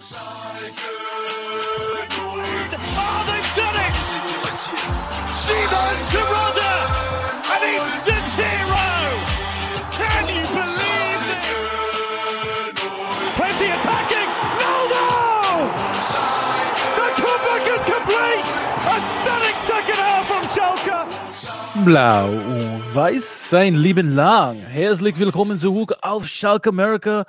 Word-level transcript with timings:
Oh, 0.00 0.04
they've 3.26 3.50
done 3.58 3.74
it! 3.82 3.98
Steven 5.34 5.96
Terodde, 6.06 6.74
an 7.50 7.62
instant 7.66 8.30
hero! 8.38 8.94
Can 9.90 10.22
you 10.30 10.46
believe 10.54 11.22
this? 11.26 11.50
Plenty 13.34 13.68
attacking! 13.74 14.30
No, 14.62 14.86
no! 14.94 15.10
The 16.94 17.08
comeback 17.18 17.66
is 17.66 17.82
complete! 17.90 18.48
A 18.86 18.96
stunning 19.18 19.58
second 19.66 19.98
half 19.98 20.24
from 20.28 20.44
Schalke! 20.54 21.10
Blau 21.84 22.28
und 22.28 22.94
weiß 22.94 23.50
sein 23.50 23.74
Leben 23.74 24.14
lang. 24.14 24.60
Herzlich 24.60 25.18
willkommen 25.18 25.58
zurück 25.58 25.96
auf 26.02 26.28
Schalke 26.28 26.68
America. 26.68 27.26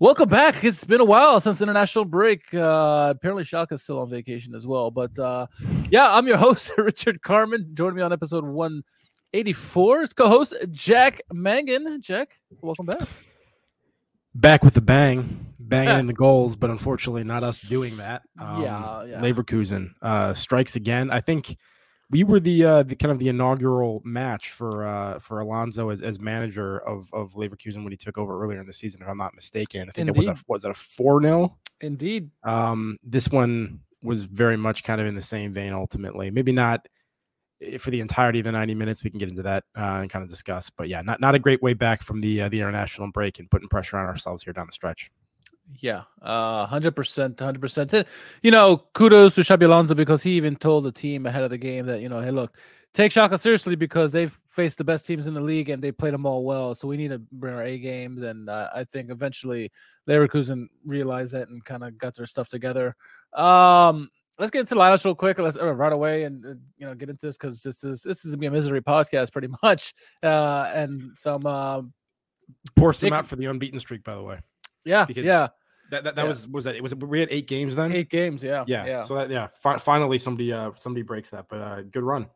Welcome 0.00 0.30
back. 0.30 0.64
It's 0.64 0.82
been 0.82 1.02
a 1.02 1.04
while 1.04 1.42
since 1.42 1.60
international 1.60 2.06
break. 2.06 2.54
Uh, 2.54 3.12
apparently, 3.14 3.44
Schalke's 3.44 3.82
still 3.82 3.98
on 3.98 4.08
vacation 4.08 4.54
as 4.54 4.66
well. 4.66 4.90
But 4.90 5.18
uh, 5.18 5.46
yeah, 5.90 6.10
I'm 6.10 6.26
your 6.26 6.36
host, 6.38 6.72
Richard 6.78 7.20
Kharman. 7.20 7.74
Join 7.74 7.94
me 7.94 8.00
on 8.00 8.10
episode 8.10 8.44
184. 8.44 10.02
It's 10.02 10.14
co-host 10.14 10.54
Jack 10.70 11.20
Mangan. 11.30 12.00
Jack, 12.00 12.30
welcome 12.62 12.86
back. 12.86 13.06
back 14.34 14.64
with 14.64 14.72
the 14.72 14.80
bang, 14.80 15.44
banging 15.58 15.98
in 15.98 16.06
the 16.06 16.14
goals, 16.14 16.56
but 16.56 16.70
unfortunately 16.70 17.22
not 17.22 17.42
us 17.44 17.60
doing 17.60 17.98
that. 17.98 18.22
Um, 18.38 18.62
Yeah, 18.62 19.04
yeah. 19.06 19.20
Leverkusen 19.20 19.90
uh, 20.00 20.32
strikes 20.32 20.76
again. 20.76 21.10
I 21.10 21.20
think 21.20 21.58
we 22.10 22.24
were 22.24 22.40
the 22.40 22.64
uh, 22.64 22.82
the 22.82 22.96
kind 22.96 23.12
of 23.12 23.18
the 23.18 23.28
inaugural 23.28 24.02
match 24.04 24.50
for 24.50 24.86
uh, 24.86 25.18
for 25.20 25.40
Alonso 25.40 25.90
as, 25.90 26.02
as 26.02 26.18
manager 26.20 26.78
of 26.78 27.08
of 27.12 27.34
Leverkusen 27.34 27.82
when 27.84 27.92
he 27.92 27.96
took 27.96 28.18
over 28.18 28.42
earlier 28.42 28.60
in 28.60 28.66
the 28.66 28.72
season, 28.72 29.00
if 29.02 29.08
I'm 29.08 29.16
not 29.16 29.34
mistaken. 29.34 29.88
I 29.88 29.92
think 29.92 30.08
it 30.08 30.16
was 30.16 30.26
a 30.26 30.30
Indeed. 30.30 30.44
was 30.48 30.64
it 30.64 30.70
a 30.70 30.74
four 30.74 31.22
0 31.22 31.56
Indeed. 31.80 32.30
Um, 32.42 32.98
this 33.02 33.28
one 33.28 33.80
was 34.02 34.24
very 34.24 34.56
much 34.56 34.82
kind 34.82 35.00
of 35.00 35.06
in 35.06 35.14
the 35.14 35.22
same 35.22 35.52
vein. 35.52 35.72
Ultimately, 35.72 36.30
maybe 36.30 36.52
not 36.52 36.86
eh, 37.62 37.78
for 37.78 37.90
the 37.90 38.00
entirety 38.00 38.40
of 38.40 38.44
the 38.44 38.52
90 38.52 38.74
minutes. 38.74 39.04
We 39.04 39.10
can 39.10 39.18
get 39.18 39.28
into 39.28 39.42
that 39.42 39.64
uh, 39.78 40.00
and 40.00 40.10
kind 40.10 40.22
of 40.22 40.28
discuss. 40.28 40.68
But 40.68 40.88
yeah, 40.88 41.02
not 41.02 41.20
not 41.20 41.36
a 41.36 41.38
great 41.38 41.62
way 41.62 41.74
back 41.74 42.02
from 42.02 42.20
the 42.20 42.42
uh, 42.42 42.48
the 42.48 42.60
international 42.60 43.10
break 43.12 43.38
and 43.38 43.50
putting 43.50 43.68
pressure 43.68 43.96
on 43.96 44.06
ourselves 44.06 44.42
here 44.42 44.52
down 44.52 44.66
the 44.66 44.72
stretch. 44.72 45.10
Yeah, 45.78 46.02
uh, 46.20 46.66
hundred 46.66 46.96
percent, 46.96 47.38
hundred 47.38 47.60
percent. 47.60 47.92
You 48.42 48.50
know, 48.50 48.78
kudos 48.94 49.36
to 49.36 49.42
Xabi 49.42 49.64
Alonso 49.64 49.94
because 49.94 50.22
he 50.22 50.32
even 50.32 50.56
told 50.56 50.84
the 50.84 50.92
team 50.92 51.26
ahead 51.26 51.42
of 51.42 51.50
the 51.50 51.58
game 51.58 51.86
that 51.86 52.00
you 52.00 52.08
know, 52.08 52.20
hey, 52.20 52.30
look, 52.30 52.56
take 52.92 53.12
Schalke 53.12 53.38
seriously 53.38 53.76
because 53.76 54.12
they've 54.12 54.36
faced 54.48 54.78
the 54.78 54.84
best 54.84 55.06
teams 55.06 55.26
in 55.26 55.34
the 55.34 55.40
league 55.40 55.68
and 55.68 55.82
they 55.82 55.92
played 55.92 56.12
them 56.12 56.26
all 56.26 56.44
well. 56.44 56.74
So 56.74 56.88
we 56.88 56.96
need 56.96 57.08
to 57.08 57.18
bring 57.18 57.54
our 57.54 57.62
A 57.62 57.78
games, 57.78 58.22
and 58.22 58.48
uh, 58.48 58.68
I 58.74 58.84
think 58.84 59.10
eventually 59.10 59.70
Leverkusen 60.08 60.66
realized 60.84 61.34
that 61.34 61.48
and 61.48 61.64
kind 61.64 61.84
of 61.84 61.96
got 61.98 62.16
their 62.16 62.26
stuff 62.26 62.48
together. 62.48 62.96
Um, 63.32 64.10
let's 64.38 64.50
get 64.50 64.60
into 64.60 64.74
the 64.74 64.80
lineups 64.80 65.04
real 65.04 65.14
quick. 65.14 65.38
Let's 65.38 65.56
uh, 65.56 65.72
right 65.72 65.92
away 65.92 66.24
and 66.24 66.44
uh, 66.44 66.54
you 66.78 66.86
know 66.86 66.94
get 66.94 67.10
into 67.10 67.24
this 67.24 67.36
because 67.36 67.62
this 67.62 67.84
is 67.84 68.02
this 68.02 68.24
is 68.24 68.34
gonna 68.34 68.40
be 68.40 68.46
a 68.46 68.50
misery 68.50 68.82
podcast 68.82 69.32
pretty 69.32 69.48
much, 69.62 69.94
uh, 70.22 70.70
and 70.74 71.12
some 71.16 71.46
uh, 71.46 71.82
Pour 72.74 72.92
some 72.92 73.12
out 73.12 73.26
for 73.26 73.36
the 73.36 73.46
unbeaten 73.46 73.78
streak, 73.78 74.02
by 74.02 74.14
the 74.14 74.22
way. 74.22 74.40
yeah, 74.84 75.04
Because 75.04 75.24
yeah, 75.24 75.48
That 75.90 76.04
that, 76.04 76.14
that 76.16 76.22
Yeah. 76.22 76.28
was 76.28 76.48
was 76.48 76.64
that 76.64 76.76
it 76.76 76.82
was 76.82 76.94
we 76.94 77.20
had 77.20 77.28
eight 77.30 77.46
games 77.48 77.76
then. 77.76 77.92
eight 77.92 78.08
games, 78.10 78.42
yeah, 78.42 78.64
Yeah, 78.66 78.84
yeah. 78.86 79.02
So 79.02 79.14
that 79.16 79.30
yeah, 79.30 79.48
fi- 79.54 79.78
finally 79.78 80.18
somebody 80.18 80.52
uh 80.52 80.70
somebody 80.76 81.02
breaks 81.02 81.30
that, 81.30 81.46
but 81.48 81.60
uh 81.60 81.82
good 81.82 82.02
run. 82.02 82.26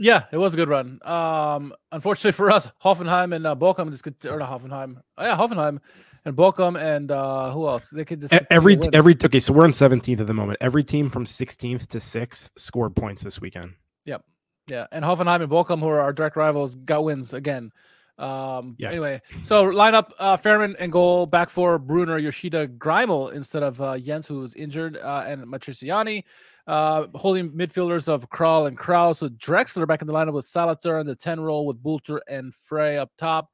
Yeah, 0.00 0.24
it 0.30 0.36
was 0.36 0.54
a 0.54 0.56
good 0.56 0.68
run. 0.68 1.00
Um, 1.04 1.74
unfortunately 1.90 2.30
for 2.32 2.52
us, 2.52 2.68
Hoffenheim 2.84 3.34
and 3.34 3.44
uh, 3.44 3.56
Bochum 3.56 3.90
just 3.90 4.04
could, 4.04 4.14
or 4.26 4.38
not 4.38 4.48
Hoffenheim. 4.48 5.02
Oh, 5.18 5.24
yeah, 5.24 5.36
Hoffenheim 5.36 5.80
and 6.24 6.36
Bochum 6.36 6.80
and 6.80 7.10
uh, 7.10 7.50
who 7.50 7.66
else? 7.66 7.88
They 7.90 8.04
could 8.04 8.20
just 8.20 8.32
Every 8.48 8.76
wins. 8.76 8.88
every 8.92 9.16
okay, 9.24 9.40
so 9.40 9.52
we're 9.52 9.64
on 9.64 9.72
17th 9.72 10.20
at 10.20 10.28
the 10.28 10.34
moment. 10.34 10.58
Every 10.60 10.84
team 10.84 11.08
from 11.08 11.24
16th 11.24 11.88
to 11.88 11.98
6th 11.98 12.50
scored 12.56 12.94
points 12.94 13.22
this 13.24 13.40
weekend. 13.40 13.72
Yep. 14.04 14.22
Yeah, 14.68 14.86
and 14.92 15.04
Hoffenheim 15.04 15.42
and 15.42 15.50
Bochum, 15.50 15.80
who 15.80 15.88
are 15.88 16.00
our 16.00 16.12
direct 16.12 16.36
rivals, 16.36 16.76
got 16.76 17.02
wins 17.02 17.32
again. 17.32 17.72
Um, 18.18 18.74
Yeah. 18.78 18.90
Anyway, 18.90 19.22
so 19.42 19.64
lineup: 19.66 20.10
uh, 20.18 20.36
Fährmann 20.36 20.74
and 20.78 20.90
goal, 20.90 21.26
back 21.26 21.50
for 21.50 21.78
Brunner, 21.78 22.18
Yoshida, 22.18 22.68
Greiml 22.68 23.32
instead 23.32 23.62
of 23.62 23.80
uh, 23.80 23.98
Jenz, 23.98 24.26
who 24.26 24.40
was 24.40 24.54
injured, 24.54 24.96
uh, 24.96 25.24
and 25.26 25.44
Matriciani. 25.46 26.24
Uh, 26.66 27.06
holding 27.14 27.50
midfielders 27.52 28.08
of 28.08 28.28
Kral 28.28 28.68
and 28.68 28.76
Krauß 28.76 29.22
with 29.22 29.38
Drexler 29.38 29.88
back 29.88 30.02
in 30.02 30.06
the 30.06 30.12
lineup 30.12 30.34
with 30.34 30.44
Zalazar 30.44 31.00
and 31.00 31.08
the 31.08 31.14
10 31.14 31.40
role 31.40 31.64
with 31.64 31.82
Bulter 31.82 32.20
and 32.28 32.54
Frey 32.54 32.98
up 32.98 33.10
top. 33.16 33.48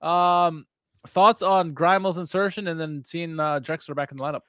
Um, 0.00 0.66
thoughts 1.04 1.42
on 1.42 1.74
Greiml's 1.74 2.16
insertion 2.16 2.68
and 2.68 2.78
then 2.78 3.02
seeing 3.04 3.40
uh, 3.40 3.58
Drexler 3.58 3.96
back 3.96 4.12
in 4.12 4.18
the 4.18 4.22
lineup? 4.22 4.42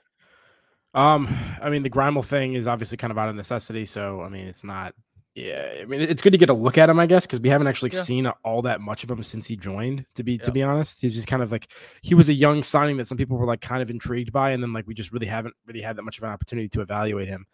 Um, 0.94 1.28
I 1.62 1.70
mean 1.70 1.84
the 1.84 1.90
Greiml 1.90 2.24
thing 2.24 2.54
is 2.54 2.68
obviously 2.68 2.98
kind 2.98 3.10
of 3.10 3.18
out 3.18 3.30
of 3.30 3.36
necessity, 3.36 3.86
so 3.86 4.22
I 4.22 4.30
mean 4.30 4.46
it's 4.48 4.64
not. 4.64 4.94
Yeah, 5.34 5.76
I 5.82 5.86
mean 5.86 6.02
it's 6.02 6.22
good 6.22 6.32
to 6.34 6.38
get 6.38 6.50
a 6.50 6.54
look 6.54 6.78
at 6.78 6.90
him, 6.90 7.00
I 7.00 7.06
guess, 7.06 7.26
because 7.26 7.40
we 7.40 7.48
haven't 7.48 7.68
actually 7.68 7.92
Yeah. 7.94 8.02
seen 8.04 8.28
all 8.44 8.62
that 8.64 8.82
much 8.82 9.04
of 9.06 9.12
him 9.12 9.24
since 9.24 9.48
he 9.48 9.56
joined. 9.56 10.06
To 10.16 10.24
be 10.24 10.34
Yeah. 10.34 10.44
to 10.44 10.52
be 10.52 10.62
honest, 10.62 11.00
he's 11.00 11.16
just 11.16 11.28
kind 11.28 11.42
of 11.42 11.52
like 11.52 11.70
he 12.02 12.14
was 12.16 12.28
a 12.28 12.34
young 12.34 12.64
signing 12.64 12.98
that 12.98 13.08
some 13.08 13.18
people 13.18 13.38
were 13.38 13.46
like 13.46 13.62
kind 13.62 13.82
of 13.82 13.90
intrigued 13.90 14.34
by, 14.34 14.52
and 14.52 14.62
then 14.62 14.74
like 14.74 14.88
we 14.88 14.94
just 14.94 15.14
really 15.14 15.28
haven't 15.28 15.56
really 15.66 15.82
had 15.82 15.96
that 15.96 16.04
much 16.04 16.18
of 16.18 16.24
an 16.26 16.32
opportunity 16.32 16.68
to 16.70 16.82
evaluate 16.82 17.30
him. 17.30 17.46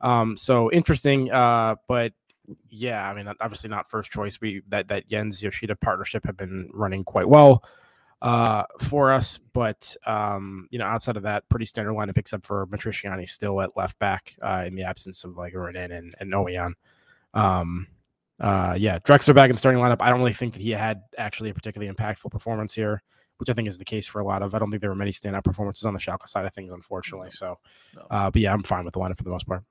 Um, 0.00 0.36
so 0.36 0.72
interesting, 0.72 1.30
uh, 1.30 1.76
but 1.86 2.14
yeah, 2.68 3.08
I 3.08 3.14
mean 3.14 3.32
obviously 3.40 3.70
not 3.70 3.88
first 3.88 4.10
choice. 4.10 4.40
We 4.40 4.62
that 4.68 4.88
that 4.88 5.08
Jenz 5.08 5.40
Yoshida 5.40 5.76
partnership 5.76 6.26
have 6.26 6.36
been 6.36 6.68
running 6.72 7.04
quite 7.04 7.28
well 7.28 7.62
uh 8.22 8.64
for 8.78 9.10
us 9.10 9.40
but 9.54 9.96
um 10.04 10.68
you 10.70 10.78
know 10.78 10.84
outside 10.84 11.16
of 11.16 11.22
that 11.22 11.48
pretty 11.48 11.64
standard 11.64 11.94
lineup 11.94 12.18
except 12.18 12.44
for 12.44 12.66
Matriciani 12.66 13.26
still 13.26 13.62
at 13.62 13.74
left 13.78 13.98
back 13.98 14.34
uh 14.42 14.62
in 14.66 14.74
the 14.74 14.82
absence 14.82 15.24
of 15.24 15.38
like 15.38 15.54
Renan 15.54 15.90
and, 15.90 16.14
and 16.20 16.30
Ouwejan. 16.34 16.74
Um 17.34 17.86
uh 18.40 18.74
yeah 18.78 18.98
Drexler 18.98 19.34
back 19.34 19.50
in 19.50 19.56
starting 19.56 19.80
lineup 19.82 19.98
I 20.00 20.08
don't 20.08 20.18
really 20.18 20.32
think 20.32 20.54
that 20.54 20.62
he 20.62 20.70
had 20.70 21.02
actually 21.18 21.50
a 21.50 21.54
particularly 21.54 21.92
impactful 21.92 22.30
performance 22.30 22.74
here 22.74 23.02
which 23.38 23.48
I 23.48 23.52
think 23.54 23.68
is 23.68 23.78
the 23.78 23.84
case 23.84 24.06
for 24.06 24.20
a 24.20 24.24
lot 24.24 24.42
of 24.42 24.54
I 24.54 24.58
don't 24.58 24.70
think 24.70 24.80
there 24.80 24.90
were 24.90 24.96
many 24.96 25.12
standout 25.12 25.44
performances 25.44 25.84
on 25.84 25.92
the 25.94 26.00
Schalke 26.00 26.26
side 26.26 26.44
of 26.46 26.54
things 26.54 26.72
unfortunately 26.72 27.30
so 27.30 27.58
No. 27.94 28.06
uh 28.10 28.30
but 28.30 28.40
yeah 28.42 28.52
I'm 28.52 28.62
fine 28.62 28.84
with 28.84 28.94
the 28.94 29.00
lineup 29.00 29.16
for 29.18 29.24
the 29.24 29.30
most 29.30 29.46
part 29.46 29.62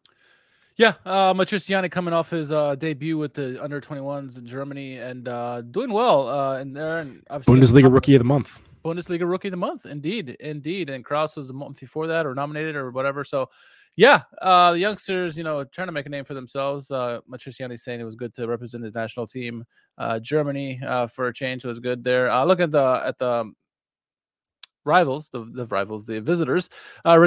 Yeah, 0.77 0.93
uh, 1.05 1.33
Matriciani 1.33 1.91
coming 1.91 2.13
off 2.13 2.29
his 2.29 2.51
uh, 2.53 2.75
debut 2.75 3.17
with 3.17 3.33
the 3.33 3.61
under 3.61 3.81
21s 3.81 4.37
in 4.37 4.45
Germany 4.45 4.97
and 4.97 5.27
uh, 5.27 5.61
doing 5.61 5.91
well 5.91 6.29
uh, 6.29 6.59
in 6.59 6.71
there. 6.71 6.99
And 6.99 7.21
Bundesliga 7.29 7.91
rookie 7.91 8.15
of 8.15 8.19
the 8.19 8.25
month 8.25 8.61
Bundesliga 8.85 9.29
Rookie 9.29 9.49
of 9.49 9.51
the 9.51 9.57
Month. 9.57 9.85
Indeed, 9.85 10.37
indeed. 10.39 10.89
And 10.89 11.03
Krauß 11.03 11.35
was 11.35 11.47
the 11.47 11.53
month 11.53 11.81
before 11.81 12.07
that, 12.07 12.25
or 12.25 12.33
nominated, 12.33 12.77
or 12.77 12.91
whatever. 12.91 13.25
So, 13.25 13.49
yeah, 13.99 14.21
uh, 14.41 14.71
the 14.71 14.79
youngsters, 14.79 15.37
you 15.37 15.43
know, 15.43 15.65
trying 15.65 15.89
to 15.89 15.91
make 15.91 16.05
a 16.05 16.09
name 16.09 16.23
for 16.23 16.33
themselves. 16.33 16.89
Uh, 16.89 17.19
Matriciani 17.29 17.77
saying 17.77 17.99
it 17.99 18.05
was 18.05 18.15
good 18.15 18.33
to 18.35 18.47
represent 18.47 18.81
his 18.81 18.93
national 18.93 19.27
team, 19.27 19.65
uh, 19.97 20.19
Germany, 20.19 20.79
uh, 20.87 21.07
for 21.07 21.27
a 21.27 21.33
change 21.33 21.65
was 21.65 21.81
good 21.81 22.01
there. 22.01 22.31
Uh, 22.31 22.45
look 22.45 22.61
at 22.61 22.71
the 22.71 23.01
at 23.05 23.17
the 23.17 23.51
rivals, 24.85 25.27
the 25.33 25.43
the 25.51 25.65
rivals, 25.65 26.05
the 26.05 26.21
visitors. 26.21 26.69
Uh, 27.03 27.17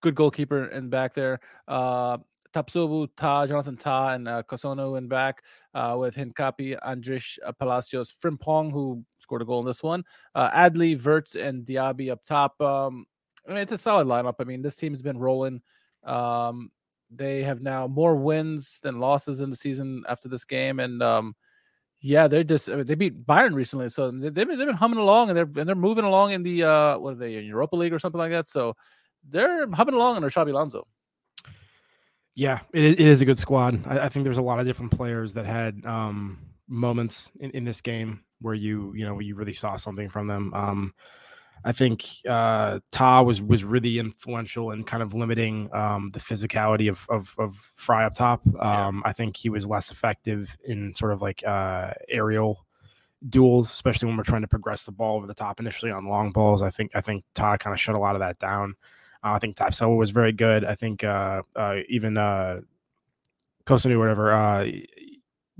good 0.00 0.14
goalkeeper 0.14 0.64
in 0.68 0.88
back 0.88 1.12
there. 1.12 1.38
Uh, 1.68 2.16
Tapsoba, 2.54 3.08
Tah, 3.14 3.46
Jonathan 3.46 3.76
Tah, 3.76 4.14
and 4.14 4.28
uh, 4.28 4.42
Kossounou 4.44 4.96
in 4.96 5.06
back 5.06 5.42
uh, 5.74 5.96
with 5.98 6.16
Hincapié, 6.16 6.78
Andrich 6.80 7.38
uh, 7.44 7.52
Palacios, 7.52 8.10
Frimpong, 8.10 8.72
who 8.72 9.04
scored 9.18 9.42
a 9.42 9.44
goal 9.44 9.60
in 9.60 9.66
this 9.66 9.82
one, 9.82 10.02
uh, 10.34 10.50
Adli, 10.50 10.98
Wirtz, 11.02 11.34
and 11.34 11.66
Diaby 11.66 12.10
up 12.10 12.24
top. 12.24 12.58
Um, 12.58 13.04
I 13.46 13.50
mean, 13.50 13.58
it's 13.58 13.72
a 13.72 13.78
solid 13.78 14.06
lineup. 14.06 14.36
I 14.38 14.44
mean, 14.44 14.62
this 14.62 14.76
team's 14.76 15.02
been 15.02 15.18
rolling. 15.18 15.62
Um, 16.04 16.70
they 17.10 17.42
have 17.42 17.60
now 17.60 17.86
more 17.86 18.16
wins 18.16 18.78
than 18.82 19.00
losses 19.00 19.40
in 19.40 19.50
the 19.50 19.56
season 19.56 20.04
after 20.08 20.28
this 20.28 20.44
game, 20.44 20.80
and 20.80 21.02
um, 21.02 21.36
yeah, 22.00 22.26
they're 22.26 22.44
just 22.44 22.68
I 22.70 22.76
mean, 22.76 22.86
they 22.86 22.94
beat 22.94 23.26
Bayern 23.26 23.54
recently, 23.54 23.88
so 23.88 24.10
they- 24.10 24.30
they've 24.30 24.46
been, 24.48 24.58
they've 24.58 24.66
been 24.66 24.76
humming 24.76 24.98
along, 24.98 25.28
and 25.30 25.36
they're 25.36 25.44
and 25.60 25.68
they're 25.68 25.74
moving 25.74 26.04
along 26.04 26.32
in 26.32 26.42
the 26.42 26.64
uh, 26.64 26.98
what 26.98 27.12
are 27.14 27.16
they 27.16 27.36
in 27.36 27.44
Europa 27.44 27.76
League 27.76 27.92
or 27.92 27.98
something 27.98 28.18
like 28.18 28.30
that. 28.30 28.46
So 28.46 28.76
they're 29.28 29.70
humming 29.70 29.94
along 29.94 30.16
under 30.16 30.30
Xabi 30.30 30.50
Alonso. 30.50 30.86
Yeah, 32.34 32.60
it 32.72 32.82
is, 32.82 32.92
it 32.94 33.06
is 33.06 33.20
a 33.20 33.26
good 33.26 33.38
squad. 33.38 33.86
I, 33.86 34.06
I 34.06 34.08
think 34.08 34.24
there's 34.24 34.38
a 34.38 34.42
lot 34.42 34.58
of 34.58 34.66
different 34.66 34.92
players 34.92 35.34
that 35.34 35.44
had 35.44 35.84
um, 35.84 36.38
moments 36.66 37.30
in, 37.38 37.50
in 37.50 37.64
this 37.64 37.80
game 37.82 38.24
where 38.40 38.54
you 38.54 38.92
you 38.96 39.04
know 39.04 39.20
you 39.20 39.34
really 39.34 39.52
saw 39.52 39.76
something 39.76 40.08
from 40.08 40.26
them. 40.26 40.52
Um, 40.54 40.94
I 41.64 41.72
think 41.72 42.04
uh, 42.28 42.80
Tah 42.90 43.22
was 43.22 43.40
was 43.40 43.64
really 43.64 43.98
influential 43.98 44.72
in 44.72 44.84
kind 44.84 45.02
of 45.02 45.14
limiting 45.14 45.72
um, 45.72 46.10
the 46.10 46.18
physicality 46.18 46.88
of 46.88 47.06
of, 47.08 47.34
of 47.38 47.54
Frey 47.54 48.04
up 48.04 48.14
top. 48.14 48.42
Um, 48.60 49.02
I 49.04 49.12
think 49.12 49.36
he 49.36 49.48
was 49.48 49.66
less 49.66 49.90
effective 49.90 50.56
in 50.64 50.92
sort 50.94 51.12
of 51.12 51.22
like 51.22 51.42
uh, 51.46 51.92
aerial 52.08 52.66
duels, 53.28 53.72
especially 53.72 54.08
when 54.08 54.16
we're 54.16 54.24
trying 54.24 54.42
to 54.42 54.48
progress 54.48 54.84
the 54.84 54.92
ball 54.92 55.16
over 55.16 55.26
the 55.26 55.34
top 55.34 55.60
initially 55.60 55.92
on 55.92 56.06
long 56.06 56.30
balls. 56.32 56.62
I 56.62 56.70
think 56.70 56.90
I 56.94 57.00
think 57.00 57.24
Tah 57.34 57.56
kind 57.56 57.74
of 57.74 57.80
shut 57.80 57.94
a 57.94 58.00
lot 58.00 58.16
of 58.16 58.20
that 58.20 58.38
down. 58.38 58.74
Uh, 59.24 59.32
I 59.32 59.38
think 59.38 59.56
Tapsoba 59.56 59.96
was 59.96 60.10
very 60.10 60.32
good. 60.32 60.64
I 60.64 60.74
think 60.74 61.04
uh, 61.04 61.42
uh, 61.54 61.76
even 61.88 62.16
uh, 62.16 62.60
Kossounou, 63.66 63.98
whatever. 63.98 64.32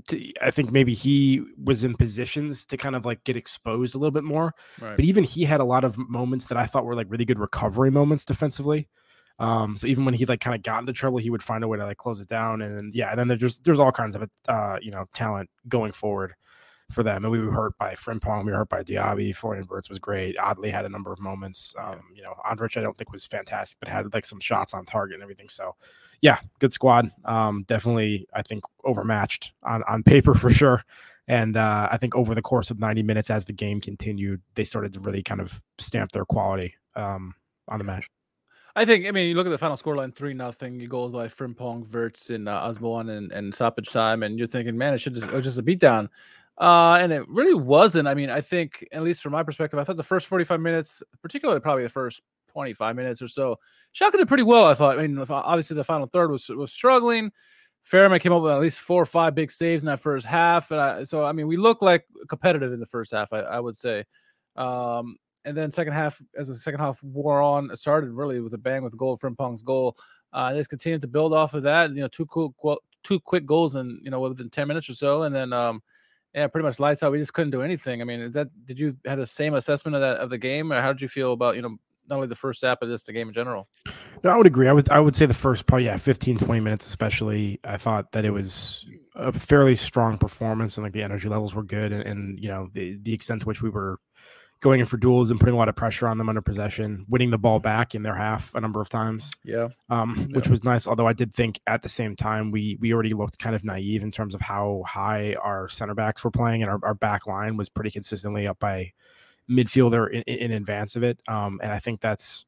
Uh, 0.09 0.11
t- 0.11 0.33
I 0.41 0.51
think 0.51 0.71
maybe 0.71 0.93
he 0.93 1.43
was 1.63 1.83
in 1.83 1.95
positions 1.95 2.65
to 2.65 2.77
kind 2.77 2.95
of 2.95 3.05
like 3.05 3.23
get 3.23 3.37
exposed 3.37 3.95
a 3.95 3.97
little 3.97 4.11
bit 4.11 4.23
more. 4.23 4.53
Right. 4.79 4.95
But 4.95 5.05
even 5.05 5.23
he 5.23 5.43
had 5.43 5.61
a 5.61 5.65
lot 5.65 5.83
of 5.83 5.97
moments 5.97 6.45
that 6.45 6.57
I 6.57 6.65
thought 6.65 6.85
were 6.85 6.95
like 6.95 7.07
really 7.09 7.25
good 7.25 7.39
recovery 7.39 7.91
moments 7.91 8.25
defensively. 8.25 8.87
Um, 9.39 9.77
so 9.77 9.87
even 9.87 10.05
when 10.05 10.13
he 10.13 10.25
like 10.25 10.41
kind 10.41 10.55
of 10.55 10.61
got 10.61 10.79
into 10.81 10.93
trouble, 10.93 11.17
he 11.17 11.29
would 11.29 11.43
find 11.43 11.63
a 11.63 11.67
way 11.67 11.77
to 11.77 11.85
like 11.85 11.97
close 11.97 12.19
it 12.19 12.27
down. 12.27 12.61
And 12.61 12.77
then, 12.77 12.91
yeah, 12.93 13.09
and 13.09 13.19
then 13.19 13.27
there's 13.27 13.57
there's 13.59 13.79
all 13.79 13.91
kinds 13.91 14.15
of 14.15 14.29
uh, 14.47 14.77
you 14.81 14.91
know 14.91 15.05
talent 15.13 15.49
going 15.67 15.91
forward 15.91 16.35
for 16.91 17.03
them. 17.03 17.23
And 17.23 17.31
we 17.31 17.39
were 17.39 17.51
hurt 17.51 17.77
by 17.77 17.93
Frimpong, 17.93 18.45
we 18.45 18.51
were 18.51 18.59
hurt 18.59 18.69
by 18.69 18.83
Diaby. 18.83 19.35
Florian 19.35 19.65
Wirtz 19.69 19.89
was 19.89 19.99
great. 19.99 20.37
Adli 20.37 20.71
had 20.71 20.85
a 20.85 20.89
number 20.89 21.11
of 21.11 21.19
moments. 21.19 21.73
Um, 21.77 22.01
you 22.13 22.23
know, 22.23 22.33
Andrich 22.45 22.77
I 22.77 22.81
don't 22.81 22.97
think 22.97 23.11
was 23.11 23.25
fantastic, 23.25 23.77
but 23.79 23.89
had 23.89 24.13
like 24.13 24.25
some 24.25 24.39
shots 24.39 24.73
on 24.73 24.85
target 24.85 25.15
and 25.15 25.23
everything. 25.23 25.49
So 25.49 25.75
yeah, 26.21 26.39
good 26.59 26.73
squad. 26.73 27.11
Um, 27.25 27.63
definitely 27.67 28.27
I 28.33 28.41
think 28.41 28.63
overmatched 28.83 29.53
on 29.63 29.83
on 29.87 30.03
paper 30.03 30.33
for 30.33 30.49
sure. 30.49 30.83
And 31.27 31.55
uh, 31.55 31.87
I 31.89 31.97
think 31.97 32.15
over 32.15 32.35
the 32.35 32.41
course 32.41 32.69
of 32.69 32.79
90 32.79 33.03
minutes, 33.03 33.29
as 33.29 33.45
the 33.45 33.53
game 33.53 33.79
continued, 33.79 34.41
they 34.55 34.65
started 34.65 34.91
to 34.93 34.99
really 34.99 35.23
kind 35.23 35.39
of 35.39 35.61
stamp 35.77 36.11
their 36.11 36.25
quality 36.25 36.75
um, 36.95 37.33
on 37.69 37.77
the 37.77 37.85
match. 37.85 38.09
I 38.75 38.85
think. 38.85 39.05
I 39.05 39.11
mean, 39.11 39.29
you 39.29 39.35
look 39.35 39.45
at 39.45 39.51
the 39.51 39.57
final 39.57 39.77
scoreline, 39.77 40.13
three 40.13 40.33
nothing. 40.33 40.79
Goals 40.79 41.11
by 41.11 41.27
Frimpong, 41.27 41.91
Wirtz, 41.91 42.31
and 42.31 42.49
uh, 42.49 42.59
Osborne, 42.63 43.09
and, 43.09 43.31
and 43.31 43.53
stoppage 43.53 43.91
time, 43.91 44.23
and 44.23 44.39
you're 44.39 44.47
thinking, 44.47 44.77
man, 44.77 44.95
it 44.95 44.97
should 44.97 45.13
just 45.13 45.27
it 45.27 45.33
was 45.33 45.45
just 45.45 45.59
a 45.59 45.63
beatdown. 45.63 46.09
Uh, 46.57 46.97
and 47.01 47.11
it 47.11 47.27
really 47.27 47.55
wasn't. 47.55 48.07
I 48.07 48.13
mean, 48.13 48.29
I 48.29 48.41
think, 48.41 48.87
at 48.91 49.03
least 49.03 49.21
from 49.21 49.31
my 49.31 49.43
perspective, 49.43 49.79
I 49.79 49.83
thought 49.83 49.97
the 49.97 50.03
first 50.03 50.27
45 50.27 50.59
minutes, 50.59 51.01
particularly 51.21 51.59
probably 51.59 51.83
the 51.83 51.89
first 51.89 52.21
25 52.49 52.95
minutes 52.95 53.21
or 53.21 53.27
so, 53.27 53.57
Schalke 53.95 54.13
did 54.13 54.27
pretty 54.27 54.43
well. 54.43 54.65
I 54.65 54.73
thought. 54.73 54.99
I 54.99 55.07
mean, 55.07 55.17
obviously 55.29 55.75
the 55.75 55.83
final 55.83 56.05
third 56.05 56.31
was 56.31 56.49
was 56.49 56.71
struggling. 56.71 57.31
Fährmann 57.89 58.21
came 58.21 58.31
up 58.31 58.41
with 58.41 58.53
at 58.53 58.61
least 58.61 58.79
four 58.79 59.01
or 59.01 59.05
five 59.05 59.35
big 59.35 59.51
saves 59.51 59.83
in 59.83 59.87
that 59.87 59.99
first 59.99 60.25
half, 60.25 60.71
and 60.71 60.79
I, 60.79 61.03
so 61.03 61.25
I 61.25 61.33
mean, 61.33 61.47
we 61.47 61.57
look 61.57 61.81
like 61.81 62.05
competitive 62.29 62.71
in 62.71 62.79
the 62.79 62.85
first 62.85 63.11
half. 63.11 63.33
I, 63.33 63.39
I 63.39 63.59
would 63.59 63.75
say. 63.75 64.05
Um, 64.55 65.17
and 65.45 65.57
then 65.57 65.71
second 65.71 65.93
half, 65.93 66.21
as 66.37 66.47
the 66.47 66.55
second 66.55 66.79
half 66.79 67.03
wore 67.03 67.41
on, 67.41 67.75
started 67.75 68.11
really 68.11 68.39
with 68.39 68.53
a 68.53 68.57
bang 68.57 68.83
with 68.83 68.93
a 68.93 68.97
goal 68.97 69.17
from 69.17 69.35
Pong's 69.35 69.61
goal. 69.61 69.97
Uh, 70.31 70.53
just 70.53 70.69
continued 70.69 71.01
to 71.01 71.07
build 71.07 71.33
off 71.33 71.53
of 71.53 71.63
that. 71.63 71.89
You 71.89 72.01
know, 72.01 72.07
two 72.07 72.25
cool, 72.27 72.55
two 73.03 73.19
quick 73.19 73.45
goals 73.45 73.75
in 73.75 73.99
you 74.01 74.11
know 74.11 74.21
within 74.21 74.49
ten 74.49 74.67
minutes 74.67 74.89
or 74.89 74.93
so, 74.93 75.23
and 75.23 75.35
then 75.35 75.51
um, 75.51 75.83
yeah, 76.33 76.47
pretty 76.47 76.65
much 76.65 76.79
lights 76.79 77.03
out. 77.03 77.11
We 77.11 77.19
just 77.19 77.33
couldn't 77.33 77.51
do 77.51 77.61
anything. 77.61 78.01
I 78.01 78.05
mean, 78.05 78.21
is 78.21 78.33
that 78.33 78.49
did 78.65 78.79
you 78.79 78.97
have 79.05 79.19
the 79.19 79.27
same 79.27 79.53
assessment 79.53 79.95
of 79.95 80.01
that 80.01 80.17
of 80.17 80.29
the 80.29 80.37
game, 80.37 80.71
or 80.71 80.81
how 80.81 80.91
did 80.93 81.01
you 81.01 81.07
feel 81.07 81.33
about 81.33 81.55
you 81.55 81.61
know 81.61 81.77
not 82.09 82.15
only 82.15 82.27
the 82.27 82.35
first 82.35 82.61
half 82.63 82.79
but 82.79 82.87
just 82.87 83.05
the 83.05 83.13
game 83.13 83.27
in 83.27 83.33
general? 83.33 83.67
No, 84.23 84.31
I 84.31 84.37
would 84.37 84.47
agree. 84.47 84.67
I 84.67 84.73
would 84.73 84.89
I 84.89 84.99
would 84.99 85.15
say 85.15 85.25
the 85.25 85.33
first 85.33 85.67
part, 85.67 85.83
yeah, 85.83 85.97
15, 85.97 86.37
20 86.37 86.59
minutes 86.61 86.87
especially. 86.87 87.59
I 87.63 87.77
thought 87.77 88.11
that 88.13 88.25
it 88.25 88.31
was 88.31 88.85
a 89.15 89.31
fairly 89.31 89.75
strong 89.75 90.17
performance 90.17 90.77
and 90.77 90.83
like 90.83 90.93
the 90.93 91.03
energy 91.03 91.29
levels 91.29 91.53
were 91.53 91.63
good 91.63 91.91
and, 91.91 92.01
and 92.03 92.39
you 92.39 92.47
know 92.47 92.69
the 92.73 92.97
the 93.03 93.13
extent 93.13 93.41
to 93.41 93.47
which 93.47 93.61
we 93.61 93.69
were 93.69 93.99
going 94.63 94.79
in 94.79 94.85
for 94.85 94.95
duels 94.95 95.29
and 95.29 95.39
putting 95.39 95.53
a 95.53 95.57
lot 95.57 95.67
of 95.67 95.75
pressure 95.75 96.07
on 96.07 96.17
them 96.17 96.29
under 96.29 96.41
possession, 96.41 97.05
winning 97.09 97.31
the 97.31 97.37
ball 97.37 97.59
back 97.59 97.93
in 97.93 98.01
their 98.01 98.15
half 98.15 98.55
a 98.55 98.61
number 98.61 98.79
of 98.79 98.87
times. 98.87 99.29
Yeah. 99.43 99.67
Um, 99.89 100.15
yeah. 100.29 100.37
which 100.37 100.47
was 100.47 100.63
nice. 100.63 100.87
Although 100.87 101.05
I 101.05 101.11
did 101.11 101.33
think 101.33 101.59
at 101.67 101.83
the 101.83 101.89
same 101.89 102.15
time 102.15 102.49
we 102.49 102.77
we 102.79 102.93
already 102.93 103.13
looked 103.13 103.37
kind 103.37 103.55
of 103.55 103.63
naive 103.65 104.01
in 104.01 104.11
terms 104.11 104.33
of 104.33 104.41
how 104.41 104.83
high 104.87 105.35
our 105.35 105.67
center 105.67 105.93
backs 105.93 106.23
were 106.23 106.31
playing 106.31 106.63
and 106.63 106.71
our, 106.71 106.79
our 106.81 106.93
back 106.93 107.27
line 107.27 107.57
was 107.57 107.69
pretty 107.69 107.91
consistently 107.91 108.47
up 108.47 108.57
by 108.59 108.93
midfielder 109.51 110.09
in, 110.09 110.21
in 110.21 110.51
advance 110.51 110.95
of 110.95 111.03
it. 111.03 111.19
Um, 111.27 111.59
and 111.61 111.73
I 111.73 111.79
think 111.79 111.99
that's 111.99 112.45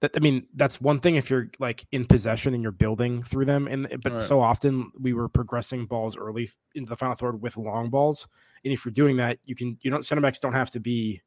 that 0.00 0.12
I 0.16 0.20
mean, 0.20 0.46
that's 0.54 0.80
one 0.80 0.98
thing 0.98 1.16
if 1.16 1.28
you're 1.30 1.50
like 1.58 1.86
in 1.92 2.04
possession 2.04 2.54
and 2.54 2.62
you're 2.62 2.72
building 2.72 3.22
through 3.22 3.44
them. 3.44 3.66
And 3.66 3.86
eh, 3.92 3.96
but 4.02 4.12
right. 4.14 4.22
so 4.22 4.40
often 4.40 4.90
we 4.98 5.12
were 5.12 5.28
progressing 5.28 5.86
balls 5.86 6.16
early 6.16 6.50
into 6.74 6.88
the 6.88 6.96
final 6.96 7.14
third 7.14 7.42
with 7.42 7.56
long 7.56 7.90
balls. 7.90 8.26
And 8.64 8.72
if 8.72 8.84
you're 8.84 8.92
doing 8.92 9.18
that, 9.18 9.38
you 9.44 9.54
can 9.54 9.78
you 9.82 9.90
don't 9.90 10.04
center 10.04 10.22
backs 10.22 10.40
don't 10.40 10.54
have 10.54 10.70
to 10.72 10.80
be 10.80 11.22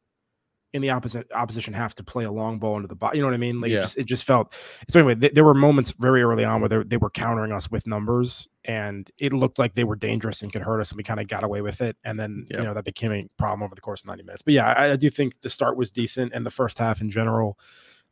in 0.74 0.82
the 0.82 0.90
opposite 0.90 1.32
opposition 1.34 1.72
have 1.72 1.94
to 1.94 2.04
play 2.04 2.24
a 2.24 2.32
long 2.32 2.58
ball 2.58 2.76
into 2.78 2.88
the 2.88 2.96
ball. 2.96 3.12
You 3.14 3.22
know 3.22 3.28
what 3.28 3.36
I 3.36 3.38
mean? 3.38 3.62
Like 3.62 3.70
yeah. 3.70 3.78
it, 3.78 3.82
just, 3.84 3.98
it 4.00 4.06
just 4.06 4.24
felt 4.26 4.52
so 4.90 5.00
anyway, 5.00 5.14
th- 5.14 5.34
there 5.34 5.44
were 5.44 5.54
moments 5.54 5.92
very 5.92 6.24
early 6.24 6.44
on 6.44 6.62
where 6.62 6.70
they, 6.70 6.84
they 6.84 6.98
were 6.98 7.12
countering 7.12 7.52
us 7.52 7.70
with 7.70 7.86
numbers 7.86 8.48
and 8.66 9.10
it 9.20 9.34
looked 9.34 9.60
like 9.60 9.76
they 9.76 9.84
were 9.84 9.96
dangerous 9.96 10.42
and 10.42 10.52
could 10.52 10.64
hurt 10.64 10.82
us 10.82 10.92
and 10.92 10.98
we 10.98 11.04
kind 11.04 11.20
of 11.20 11.28
got 11.28 11.44
away 11.44 11.62
with 11.62 11.80
it. 11.82 11.96
And 12.04 12.20
then, 12.20 12.48
yeah. 12.50 12.58
you 12.58 12.64
know, 12.64 12.74
that 12.74 12.86
became 12.86 13.12
a 13.12 13.30
problem 13.38 13.62
over 13.62 13.76
the 13.76 13.82
course 13.82 14.02
of 14.02 14.08
90 14.08 14.24
minutes. 14.24 14.42
But 14.42 14.56
yeah, 14.56 14.74
I, 14.74 14.94
I 14.94 14.96
do 14.96 15.12
think 15.12 15.42
the 15.42 15.50
start 15.50 15.78
was 15.78 15.92
decent 15.92 16.34
and 16.34 16.44
the 16.44 16.52
first 16.52 16.80
half 16.80 17.02
in 17.02 17.10
general 17.12 17.60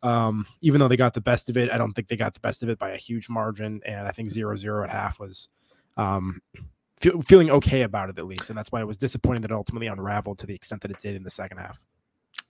um, 0.04 0.46
even 0.62 0.80
though 0.80 0.88
they 0.88 0.98
got 0.98 1.14
the 1.14 1.22
best 1.22 1.50
of 1.50 1.58
it, 1.58 1.72
I 1.72 1.78
don't 1.78 1.94
think 1.94 2.08
they 2.08 2.18
got 2.18 2.34
the 2.34 2.40
best 2.40 2.64
of 2.64 2.70
it 2.70 2.80
by 2.80 2.92
a 2.92 2.98
huge 2.98 3.30
margin. 3.30 3.82
And 3.86 4.08
I 4.08 4.12
think 4.12 4.30
zero 4.30 4.56
zero 4.56 4.84
at 4.84 4.90
half 4.90 5.20
was 5.20 5.48
um, 5.98 6.42
fe- 6.98 7.22
feeling 7.26 7.52
okay 7.52 7.84
about 7.84 8.10
it 8.10 8.18
at 8.18 8.26
least. 8.26 8.50
And 8.50 8.58
that's 8.58 8.72
why 8.72 8.82
it 8.82 8.88
was 8.88 8.98
disappointing 8.98 9.42
that 9.42 9.52
it 9.52 9.56
ultimately 9.56 9.88
unraveled 9.88 10.40
to 10.40 10.48
the 10.48 10.56
extent 10.56 10.82
that 10.82 10.92
it 10.92 11.00
did 11.00 11.16
in 11.16 11.24
the 11.24 11.30
second 11.30 11.58
half. 11.58 11.84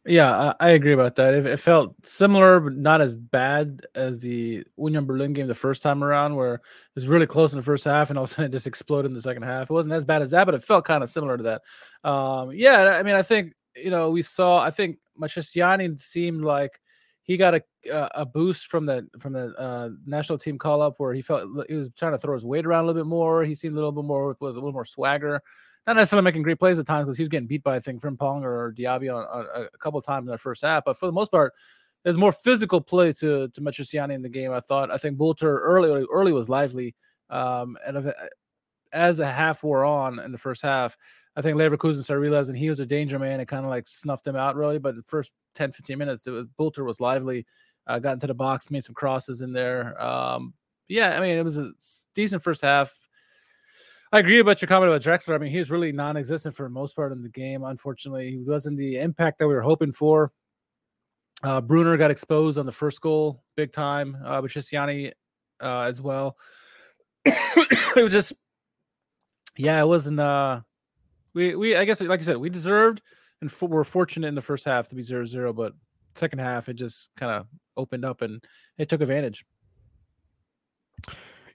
Yeah, 0.06 0.54
I, 0.60 0.68
I 0.68 0.70
agree 0.70 0.94
about 0.94 1.16
that. 1.16 1.34
It, 1.34 1.46
it, 1.46 1.58
felt 1.58 1.94
similar, 2.04 2.60
but 2.60 2.76
not 2.76 3.02
as 3.02 3.16
bad 3.16 3.86
as 3.94 4.20
the 4.20 4.64
Union 4.78 5.06
Berlin 5.06 5.34
game 5.34 5.48
the 5.48 5.54
first 5.54 5.84
time 5.84 6.04
around, 6.04 6.36
where 6.36 6.56
it 6.56 6.62
was 6.96 7.08
really 7.08 7.28
close 7.28 7.54
in 7.54 7.58
the 7.58 7.64
first 7.64 7.86
half 7.86 8.10
and 8.10 8.18
all 8.18 8.24
of 8.24 8.32
a 8.32 8.34
sudden 8.34 8.46
it 8.46 8.52
just 8.52 8.68
exploded 8.68 9.10
in 9.10 9.16
the 9.16 9.22
second 9.22 9.44
half. 9.44 9.70
It 9.70 9.74
wasn't 9.74 9.94
as 9.94 10.06
bad 10.06 10.22
as 10.22 10.32
that, 10.32 10.46
but 10.46 10.56
it 10.56 10.64
felt 10.64 10.86
kind 10.86 11.04
of 11.04 11.10
similar 11.10 11.38
to 11.38 11.44
that. 11.44 12.10
Um, 12.10 12.52
yeah, 12.52 12.98
I 13.00 13.04
mean, 13.04 13.16
I 13.16 13.22
think, 13.22 13.54
you 13.76 13.92
know, 13.92 14.10
we 14.10 14.24
saw, 14.24 14.60
I 14.60 14.72
think 14.72 14.98
Matriciani 15.20 16.02
seemed 16.02 16.44
like 16.44 16.80
he 17.24 17.38
got 17.38 17.56
a 17.56 17.62
a 18.16 18.26
boost 18.26 18.68
from 18.68 18.86
the 18.86 19.08
from 19.20 19.34
the 19.34 19.54
uh, 19.58 19.90
national 20.06 20.38
team 20.38 20.58
call 20.58 20.82
up 20.82 20.96
where 20.98 21.14
he 21.14 21.22
felt 21.22 21.48
he 21.68 21.76
was 21.76 21.94
trying 21.94 22.12
to 22.12 22.18
throw 22.18 22.34
his 22.34 22.46
weight 22.46 22.66
around 22.66 22.84
a 22.84 22.88
little 22.88 23.04
bit 23.04 23.10
more. 23.10 23.44
He 23.44 23.56
seemed 23.56 23.74
a 23.74 23.76
little 23.76 23.92
bit 23.92 24.06
more 24.06 24.36
was 24.40 24.56
a 24.56 24.60
little 24.60 24.74
more 24.74 24.86
swagger. 24.86 25.42
Not 25.88 25.96
necessarily 25.96 26.24
making 26.24 26.44
great 26.44 26.60
plays 26.60 26.78
at 26.78 26.86
times 26.86 27.06
because 27.06 27.18
he 27.18 27.24
was 27.24 27.30
getting 27.30 27.48
beat 27.48 27.64
by 27.64 27.76
I 27.76 27.80
think 27.80 28.02
Frimpong 28.02 28.44
or 28.44 28.74
Diaby 28.78 29.14
on, 29.14 29.26
on, 29.26 29.66
a 29.74 29.78
couple 29.80 30.02
times 30.02 30.28
in 30.28 30.32
that 30.32 30.40
first 30.40 30.64
half. 30.64 30.84
But 30.86 30.98
for 30.98 31.08
the 31.08 31.12
most 31.12 31.32
part, 31.32 31.54
there's 32.04 32.18
more 32.18 32.32
physical 32.32 32.82
play 32.82 33.14
to 33.14 33.48
to 33.50 33.62
Matriciani 33.62 34.14
in 34.14 34.22
the 34.22 34.30
game. 34.30 34.52
I 34.52 34.60
thought. 34.60 34.92
I 34.92 34.98
think 34.98 35.18
Bülter 35.18 35.60
early 35.60 36.06
early 36.12 36.34
was 36.34 36.50
lively, 36.50 36.96
um, 37.30 37.78
and 37.86 38.14
as 38.94 39.20
a 39.20 39.32
half 39.32 39.64
wore 39.64 39.86
on 39.86 40.20
in 40.20 40.32
the 40.32 40.38
first 40.38 40.62
half, 40.62 40.98
I 41.36 41.42
think 41.42 41.58
Leverkusen 41.58 42.04
started 42.04 42.22
realizing 42.22 42.56
he 42.56 42.70
was 42.70 42.80
a 42.80 42.86
danger 42.86 43.18
man 43.18 43.40
and 43.40 43.48
kind 43.48 43.64
of 43.64 43.70
like 43.70 43.88
snuffed 43.88 44.28
him 44.28 44.36
out 44.36 44.56
really. 44.56 44.80
But 44.80 44.96
the 44.96 45.04
first 45.04 45.34
10, 45.56 45.72
15 45.72 45.98
minutes, 45.98 46.28
it 46.28 46.32
was 46.32 46.48
Bülter 46.60 46.86
was 46.86 47.00
lively, 47.00 47.46
uh, 47.88 48.00
got 48.00 48.14
into 48.14 48.28
the 48.28 48.34
box, 48.34 48.70
made 48.70 48.84
some 48.84 48.96
crosses 48.96 49.42
in 49.42 49.54
there. 49.54 50.02
Um, 50.02 50.54
yeah, 50.88 51.18
I 51.18 51.22
mean, 51.22 51.38
it 51.38 51.46
was 51.46 51.58
a 51.58 51.72
decent 52.16 52.44
first 52.44 52.62
half. 52.62 52.94
I 54.12 54.20
agree 54.20 54.40
about 54.40 54.62
your 54.62 54.68
comment 54.68 54.92
about 54.92 55.02
Drexler. 55.02 55.36
I 55.36 55.38
mean, 55.38 55.52
he 55.52 55.58
was 55.58 55.72
really 55.72 55.94
non-existent 55.94 56.54
for 56.54 56.64
the 56.64 56.70
most 56.70 56.98
part 56.98 57.14
in 57.14 57.24
the 57.24 57.30
game. 57.30 57.64
Unfortunately, 57.64 58.32
he 58.32 58.38
wasn't 58.40 58.78
the 58.78 58.98
impact 58.98 59.40
that 59.40 59.48
we 59.48 59.54
were 59.54 59.62
hoping 59.62 59.94
for. 59.94 60.34
Uh, 61.44 61.62
Brunner 61.62 61.96
got 61.96 62.12
exposed 62.12 62.58
on 62.58 62.66
the 62.66 62.74
first 62.74 63.00
goal, 63.00 63.42
big 63.56 63.72
time. 63.72 64.18
Uh, 64.24 64.42
Matriciani 64.42 65.14
uh, 65.62 65.82
as 65.82 66.02
well. 66.02 66.36
it 67.26 68.04
was 68.04 68.12
just, 68.12 68.34
yeah, 69.56 69.82
it 69.82 69.88
wasn't. 69.88 70.20
Uh, 70.20 70.62
we 71.34 71.56
we 71.56 71.76
I 71.76 71.86
guess 71.86 72.02
like 72.02 72.20
I 72.20 72.24
said, 72.24 72.38
we 72.38 72.50
deserved 72.50 73.02
and 73.42 73.52
for, 73.52 73.68
we're 73.68 73.84
fortunate 73.84 74.28
in 74.28 74.36
the 74.36 74.42
first 74.42 74.66
half 74.66 74.88
to 74.90 74.96
be 74.96 75.02
zero 75.02 75.26
zero, 75.26 75.54
but 75.54 75.74
second 76.16 76.40
half 76.40 76.70
it 76.70 76.74
just 76.74 77.10
kind 77.16 77.32
of 77.32 77.48
opened 77.78 78.06
up 78.06 78.22
and 78.22 78.44
it 78.78 78.90
took 78.90 79.02
advantage. 79.02 79.46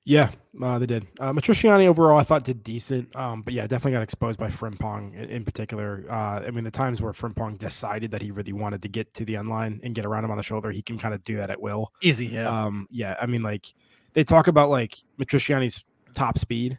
Yeah, 0.04 0.30
uh, 0.62 0.78
they 0.78 0.86
did. 0.86 1.04
Uh, 1.18 1.32
Matriciani 1.32 1.86
overall, 1.88 2.16
I 2.16 2.22
thought 2.22 2.44
did 2.44 2.62
decent, 2.62 3.14
um, 3.16 3.42
but 3.42 3.52
yeah, 3.52 3.66
definitely 3.66 3.90
got 3.90 4.02
exposed 4.02 4.38
by 4.38 4.46
Frimpong 4.46 5.12
in, 5.14 5.28
in 5.28 5.44
particular. 5.44 6.04
Uh, 6.08 6.44
I 6.46 6.50
mean, 6.52 6.62
the 6.62 6.70
times 6.70 7.02
where 7.02 7.12
Frimpong 7.12 7.58
decided 7.58 8.12
that 8.12 8.22
he 8.22 8.30
really 8.30 8.52
wanted 8.52 8.82
to 8.82 8.88
get 8.88 9.12
to 9.14 9.24
the 9.24 9.34
end 9.34 9.48
line 9.48 9.80
and 9.82 9.96
get 9.96 10.06
around 10.06 10.24
him 10.24 10.30
on 10.30 10.36
the 10.36 10.44
shoulder, 10.44 10.70
he 10.70 10.80
can 10.80 10.96
kind 10.96 11.12
of 11.12 11.24
do 11.24 11.36
that 11.38 11.50
at 11.50 11.60
will. 11.60 11.92
Easy, 12.02 12.26
yeah. 12.26 12.48
Um, 12.48 12.86
yeah, 12.88 13.16
I 13.20 13.26
mean, 13.26 13.42
like 13.42 13.66
they 14.12 14.22
talk 14.22 14.46
about 14.46 14.70
like 14.70 14.96
Matriciani's 15.18 15.84
top 16.14 16.38
speed 16.38 16.78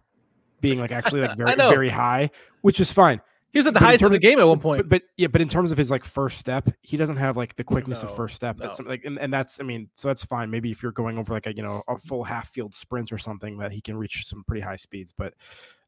being 0.61 0.79
like 0.79 0.91
actually 0.91 1.21
like 1.21 1.37
very 1.37 1.55
very 1.55 1.89
high, 1.89 2.29
which 2.61 2.79
is 2.79 2.91
fine. 2.91 3.21
He 3.53 3.59
was 3.59 3.67
at 3.67 3.73
the 3.73 3.79
but 3.79 3.85
highest 3.85 4.03
of 4.03 4.11
the 4.11 4.19
game 4.19 4.39
at 4.39 4.47
one 4.47 4.59
point. 4.59 4.79
But, 4.79 4.89
but, 4.89 5.01
yeah, 5.15 5.27
but 5.27 5.41
in 5.41 5.47
terms 5.47 5.71
of 5.71 5.77
his 5.77 5.89
like 5.89 6.03
first 6.03 6.37
step, 6.37 6.69
he 6.81 6.97
doesn't 6.97 7.15
have 7.15 7.37
like 7.37 7.55
the 7.55 7.63
quickness 7.63 8.03
no, 8.03 8.09
of 8.09 8.15
first 8.15 8.35
step. 8.35 8.57
That's 8.57 8.79
no. 8.79 8.89
like, 8.89 9.05
and, 9.05 9.17
and 9.17 9.33
that's 9.33 9.59
I 9.59 9.63
mean, 9.63 9.89
so 9.95 10.09
that's 10.09 10.23
fine. 10.23 10.51
Maybe 10.51 10.69
if 10.69 10.83
you're 10.83 10.91
going 10.91 11.17
over 11.17 11.33
like 11.33 11.47
a 11.47 11.55
you 11.55 11.63
know 11.63 11.81
a 11.87 11.97
full 11.97 12.23
half 12.23 12.49
field 12.49 12.75
sprint 12.75 13.11
or 13.11 13.17
something, 13.17 13.57
that 13.57 13.71
he 13.71 13.81
can 13.81 13.97
reach 13.97 14.25
some 14.25 14.43
pretty 14.45 14.61
high 14.61 14.75
speeds. 14.75 15.13
But 15.17 15.33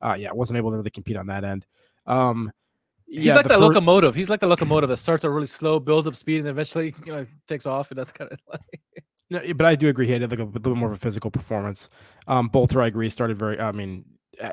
uh, 0.01 0.15
yeah, 0.17 0.31
wasn't 0.31 0.57
able 0.57 0.71
to 0.71 0.77
really 0.77 0.89
compete 0.89 1.17
on 1.17 1.27
that 1.27 1.43
end. 1.43 1.65
Um, 2.05 2.51
He's 3.09 3.25
yeah, 3.25 3.35
like 3.35 3.47
that 3.47 3.59
first... 3.59 3.61
locomotive. 3.61 4.13
He's 4.13 4.29
like 4.29 4.39
the 4.39 4.47
locomotive 4.47 4.89
that 4.89 4.97
starts 4.97 5.25
out 5.25 5.29
really 5.29 5.47
slow, 5.47 5.79
builds 5.79 6.07
up 6.07 6.15
speed, 6.15 6.39
and 6.39 6.47
eventually 6.47 6.93
you 7.05 7.11
know 7.11 7.25
takes 7.47 7.65
off. 7.65 7.91
And 7.91 7.99
that's 7.99 8.11
kind 8.11 8.31
of 8.31 8.39
like. 8.49 8.81
No, 9.31 9.41
but 9.53 9.65
I 9.65 9.75
do 9.75 9.89
agree 9.89 10.07
he 10.07 10.13
had 10.13 10.29
like 10.29 10.39
a, 10.39 10.43
a 10.43 10.45
little 10.45 10.75
more 10.75 10.89
of 10.89 10.95
a 10.95 10.99
physical 10.99 11.29
performance. 11.29 11.89
Um, 12.27 12.49
Bülter, 12.49 12.81
I 12.81 12.87
agree, 12.87 13.09
started 13.09 13.37
very. 13.37 13.59
I 13.59 13.71
mean, 13.71 14.05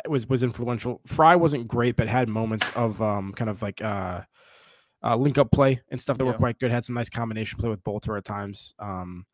was 0.08 0.28
was 0.28 0.42
influential. 0.42 1.00
Frey 1.06 1.36
wasn't 1.36 1.68
great, 1.68 1.96
but 1.96 2.08
had 2.08 2.28
moments 2.28 2.68
of 2.74 3.00
um 3.00 3.32
kind 3.32 3.50
of 3.50 3.62
like 3.62 3.82
uh, 3.82 4.22
uh 5.02 5.16
link 5.16 5.38
up 5.38 5.50
play 5.50 5.80
and 5.90 6.00
stuff 6.00 6.18
that 6.18 6.24
yeah. 6.24 6.32
were 6.32 6.36
quite 6.36 6.58
good. 6.58 6.70
Had 6.70 6.84
some 6.84 6.94
nice 6.94 7.10
combination 7.10 7.58
play 7.58 7.68
with 7.68 7.82
Bülter 7.84 8.16
at 8.18 8.24
times. 8.24 8.74
Um, 8.78 9.26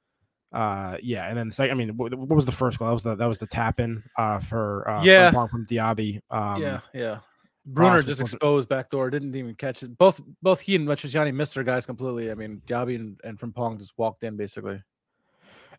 uh, 0.53 0.99
yeah, 1.03 1.29
and 1.29 1.37
then 1.37 1.49
the 1.49 1.55
second, 1.55 1.73
I 1.73 1.75
mean, 1.75 1.97
what, 1.97 2.15
what 2.15 2.29
was 2.29 2.45
the 2.45 2.53
first 2.53 2.79
goal? 2.79 2.89
That 2.89 2.95
was 2.95 3.03
the 3.03 3.15
that 3.15 3.27
was 3.27 3.39
the 3.39 3.47
tap 3.47 3.81
in 3.81 4.03
uh 4.19 4.39
for 4.39 4.89
uh 4.89 5.03
yeah 5.03 5.31
from, 5.31 5.49
from 5.49 5.67
Diaby. 5.67 6.21
Um, 6.31 6.61
yeah, 6.61 6.81
yeah. 6.93 7.19
Brunner 7.65 8.03
just 8.03 8.21
exposed 8.21 8.69
back 8.69 8.91
door, 8.91 9.09
didn't 9.09 9.37
even 9.37 9.55
catch 9.55 9.83
it. 9.83 9.97
Both 9.97 10.21
both 10.43 10.61
he 10.61 10.75
and 10.75 10.87
Matriciani 10.87 11.33
missed 11.33 11.55
their 11.55 11.65
guys 11.65 11.87
completely. 11.87 12.31
I 12.31 12.35
mean, 12.35 12.61
Diaby 12.67 12.97
and, 12.97 13.21
and 13.23 13.39
Frimpong 13.39 13.79
just 13.79 13.97
walked 13.97 14.25
in 14.25 14.37
basically. 14.37 14.83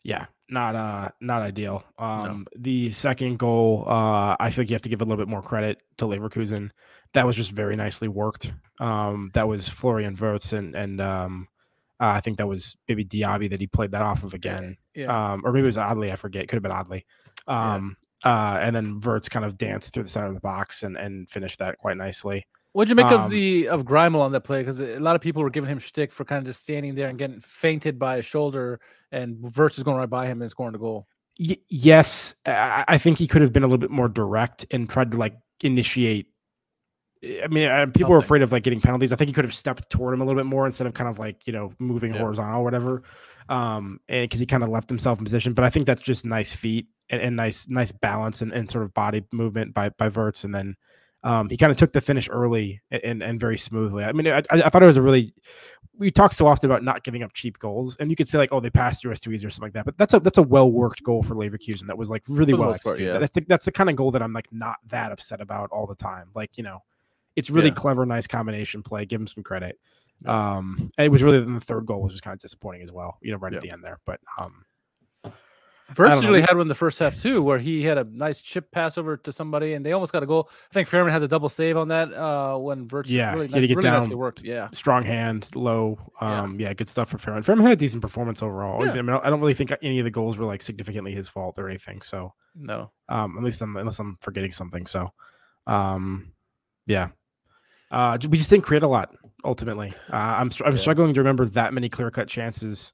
Yeah, 0.04 0.26
not 0.50 0.76
uh 0.76 1.10
not 1.22 1.42
ideal. 1.42 1.84
Um 1.98 2.46
no. 2.54 2.62
the 2.62 2.92
second 2.92 3.40
goal, 3.40 3.86
uh 3.88 4.36
I 4.40 4.50
think 4.50 4.70
you 4.70 4.76
have 4.76 4.82
to 4.84 4.90
give 4.90 5.02
a 5.02 5.06
little 5.06 5.18
bit 5.18 5.30
more 5.30 5.42
credit 5.42 5.82
to 5.98 6.06
Leverkusen. 6.06 6.72
That 7.14 7.26
was 7.26 7.36
just 7.36 7.52
very 7.52 7.76
nicely 7.76 8.08
worked. 8.08 8.54
Um 8.80 9.32
that 9.34 9.48
was 9.48 9.70
Florian 9.70 10.16
Wirtz 10.16 10.54
and 10.54 10.76
and 10.76 11.00
um 11.00 11.48
uh, 12.02 12.08
I 12.08 12.20
think 12.20 12.38
that 12.40 12.48
was 12.48 12.76
maybe 12.90 13.06
Diaby 13.06 13.52
that 13.52 13.62
he 13.62 13.68
played 13.68 13.92
that 13.92 14.02
off 14.02 14.24
of 14.24 14.34
again. 14.34 14.76
Yeah. 14.94 15.34
Um 15.34 15.42
or 15.46 15.54
maybe 15.54 15.64
it 15.64 15.68
was 15.68 15.78
Adli, 15.78 16.12
I 16.12 16.16
forget. 16.16 16.48
Could 16.48 16.62
have 16.62 16.64
been 16.64 16.72
Adli. 16.72 17.04
Um 17.48 17.96
yeah. 18.26 18.54
uh 18.54 18.58
and 18.60 18.76
then 18.76 19.00
Wirtz 19.00 19.30
kind 19.30 19.46
of 19.46 19.58
danced 19.58 19.94
through 19.94 20.04
the 20.04 20.10
center 20.10 20.28
of 20.28 20.34
the 20.34 20.42
box 20.42 20.84
and 20.84 20.98
and 20.98 21.30
finished 21.30 21.60
that 21.60 21.78
quite 21.78 21.98
nicely. 21.98 22.46
What'd 22.74 22.90
you 22.90 22.96
make 22.96 23.06
um, 23.06 23.22
of 23.22 23.30
the 23.30 23.68
of 23.70 23.86
Greiml 23.86 24.22
on 24.22 24.32
that 24.32 24.42
play? 24.42 24.62
Because 24.62 24.80
a 24.82 25.00
lot 25.00 25.16
of 25.16 25.22
people 25.22 25.44
were 25.44 25.52
giving 25.52 25.70
him 25.70 25.78
shtick 25.78 26.12
for 26.12 26.26
kind 26.26 26.40
of 26.40 26.46
just 26.46 26.62
standing 26.62 26.96
there 26.96 27.08
and 27.08 27.20
getting 27.20 27.40
fainted 27.40 28.00
by 28.00 28.16
a 28.16 28.24
shoulder, 28.24 28.80
and 29.14 29.38
Wirtz 29.56 29.78
is 29.78 29.84
going 29.84 29.98
right 29.98 30.10
by 30.10 30.26
him 30.26 30.42
and 30.42 30.52
scoring 30.52 30.74
the 30.74 30.80
goal. 30.80 31.08
Y- 31.40 31.58
yes, 31.70 32.36
I-, 32.46 32.98
think 32.98 33.18
he 33.18 33.28
could 33.28 33.42
have 33.42 33.54
been 33.54 33.64
a 33.64 33.68
little 33.68 33.80
bit 33.80 33.92
more 33.92 34.10
direct 34.10 34.66
and 34.72 34.90
tried 34.90 35.12
to 35.12 35.18
like 35.18 35.36
initiate. 35.62 36.28
I 37.24 37.48
mean, 37.48 37.70
uh, 37.70 37.86
people 37.86 38.14
are 38.14 38.18
afraid 38.18 38.42
of 38.42 38.52
like 38.52 38.64
getting 38.64 38.82
penalties. 38.82 39.14
I 39.14 39.16
think 39.16 39.30
he 39.30 39.34
could 39.34 39.46
have 39.46 39.54
stepped 39.54 39.90
toward 39.90 40.14
him 40.14 40.22
a 40.22 40.26
little 40.26 40.40
bit 40.40 40.46
more 40.46 40.66
instead 40.66 40.88
of 40.88 40.94
kind 40.94 41.10
of 41.10 41.20
like 41.20 41.48
you 41.48 41.54
know 41.54 41.72
moving 41.80 42.14
yeah. 42.14 42.20
horizontal 42.20 42.60
or 42.60 42.64
whatever. 42.64 43.04
Um, 43.50 44.00
and 44.10 44.24
because 44.24 44.40
he 44.40 44.46
kind 44.46 44.64
of 44.64 44.70
left 44.70 44.90
himself 44.90 45.20
in 45.20 45.26
position, 45.26 45.54
but 45.54 45.64
I 45.64 45.70
think 45.70 45.86
that's 45.86 46.02
just 46.02 46.26
nice 46.26 46.54
feet 46.54 46.88
and, 47.10 47.22
and 47.22 47.36
nice 47.36 47.68
nice 47.70 47.94
balance 47.94 48.42
and, 48.42 48.52
and 48.52 48.70
sort 48.70 48.84
of 48.84 48.94
body 48.94 49.24
movement 49.32 49.74
by 49.74 49.90
by 49.90 50.10
Wirtz, 50.10 50.44
and 50.44 50.54
then 50.54 50.76
um, 51.24 51.50
he 51.50 51.56
kind 51.56 51.72
of 51.72 51.78
took 51.78 51.94
the 51.94 52.02
finish 52.02 52.28
early 52.30 52.82
and, 52.92 53.24
and 53.24 53.40
very 53.40 53.58
smoothly. 53.58 54.04
I 54.04 54.12
mean, 54.12 54.28
I, 54.28 54.44
I 54.52 54.70
thought 54.70 54.84
it 54.84 54.88
was 54.88 54.98
a 54.98 55.02
really. 55.02 55.34
We 55.98 56.10
talk 56.10 56.34
so 56.34 56.48
often 56.48 56.70
about 56.70 56.84
not 56.84 57.04
giving 57.04 57.22
up 57.22 57.34
cheap 57.34 57.60
goals, 57.60 57.96
and 57.98 58.10
you 58.10 58.16
could 58.16 58.28
say 58.28 58.40
like, 58.40 58.52
"Oh, 58.52 58.60
they 58.60 58.72
passed 58.72 59.02
through 59.02 59.12
us 59.12 59.20
too 59.20 59.32
easy" 59.32 59.46
or 59.46 59.52
something 59.52 59.68
like 59.68 59.74
that. 59.74 59.86
But 59.86 59.98
that's 59.98 60.14
a 60.14 60.20
that's 60.20 60.40
a 60.40 60.44
well 60.44 60.72
worked 60.72 61.04
goal 61.04 61.22
for 61.22 61.36
Leverkusen. 61.36 61.86
That 61.86 61.98
was 61.98 62.10
like 62.10 62.24
really 62.28 62.54
well 62.54 62.74
executed. 62.74 63.12
Part, 63.12 63.16
yeah. 63.16 63.20
That's 63.20 63.34
the, 63.34 63.46
that's 63.48 63.66
the 63.66 63.72
kind 63.72 63.90
of 63.90 63.96
goal 63.96 64.12
that 64.12 64.24
I'm 64.24 64.34
like 64.34 64.52
not 64.52 64.78
that 64.88 65.12
upset 65.12 65.40
about 65.40 65.70
all 65.72 65.86
the 65.86 65.96
time. 65.96 66.32
Like 66.34 66.58
you 66.58 66.64
know, 66.64 66.80
it's 67.36 67.50
really 67.50 67.70
yeah. 67.70 67.76
clever, 67.76 68.06
nice 68.06 68.26
combination 68.26 68.82
play. 68.82 69.06
Give 69.06 69.22
him 69.22 69.28
some 69.28 69.44
credit. 69.44 69.80
Yeah. 70.26 70.56
Um, 70.56 70.92
it 70.98 71.12
was 71.12 71.22
really 71.22 71.40
the 71.42 71.60
third 71.60 71.86
goal 71.86 72.02
was 72.02 72.14
just 72.14 72.24
kind 72.24 72.34
of 72.34 72.42
disappointing 72.42 72.82
as 72.82 72.92
well. 72.92 73.18
You 73.22 73.32
know, 73.32 73.38
right 73.38 73.54
at 73.54 73.62
the 73.62 73.72
end 73.72 73.84
there, 73.84 74.00
but 74.06 74.20
um, 74.40 74.66
Really 75.98 76.42
had 76.42 76.52
one 76.52 76.62
in 76.62 76.68
the 76.68 76.76
first 76.76 77.00
half 77.00 77.22
too, 77.22 77.42
where 77.42 77.60
he 77.60 77.84
had 77.84 77.98
a 77.98 78.04
nice 78.04 78.42
chip 78.42 78.72
pass 78.72 78.98
over 78.98 79.18
to 79.18 79.32
somebody, 79.32 79.74
and 79.74 79.86
they 79.86 79.92
almost 79.92 80.12
got 80.12 80.24
a 80.24 80.26
goal. 80.26 80.50
I 80.70 80.74
think 80.74 80.90
Fährmann 80.90 81.12
had 81.12 81.22
the 81.22 81.28
double 81.28 81.50
save 81.50 81.78
on 81.78 81.90
that 81.90 82.14
uh, 82.14 82.58
when 82.58 82.88
Wirtz 82.88 83.10
yeah, 83.10 83.34
really, 83.34 83.48
nice, 83.48 83.68
get 83.68 83.76
really 83.76 83.82
down, 83.82 84.02
nicely 84.02 84.16
worked. 84.16 84.44
Yeah, 84.44 84.70
strong 84.72 85.04
hand, 85.04 85.48
low. 85.56 86.00
Um, 86.22 86.60
yeah. 86.60 86.68
yeah, 86.68 86.74
good 86.74 86.90
stuff 86.90 87.10
for 87.10 87.18
Fährmann. 87.18 87.46
Fährmann 87.46 87.64
had 87.64 87.72
a 87.74 87.76
decent 87.76 88.02
performance 88.02 88.42
overall. 88.42 88.86
Yeah. 88.86 88.92
I, 88.92 89.02
mean, 89.02 89.10
I 89.10 89.30
don't 89.30 89.42
really 89.42 89.54
think 89.54 89.72
any 89.82 90.00
of 90.00 90.06
the 90.06 90.12
goals 90.12 90.38
were 90.38 90.46
like 90.46 90.62
significantly 90.62 91.14
his 91.14 91.30
fault 91.30 91.58
or 91.58 91.68
anything. 91.68 92.02
So 92.02 92.34
no, 92.56 92.92
um, 93.10 93.38
at 93.38 93.44
least 93.44 93.62
I'm, 93.62 93.76
unless 93.76 94.00
I'm 94.00 94.18
forgetting 94.22 94.52
something. 94.52 94.86
So, 94.86 95.12
um, 95.68 96.34
yeah, 96.86 97.10
uh, 97.92 98.18
we 98.30 98.38
just 98.38 98.50
didn't 98.50 98.64
create 98.64 98.84
a 98.84 98.88
lot 98.88 99.16
ultimately. 99.44 99.94
Uh, 100.12 100.16
I'm 100.16 100.52
I'm 100.66 100.74
yeah. 100.74 100.80
struggling 100.80 101.14
to 101.14 101.20
remember 101.20 101.46
that 101.46 101.74
many 101.74 101.90
clear 101.90 102.12
cut 102.12 102.28
chances 102.28 102.94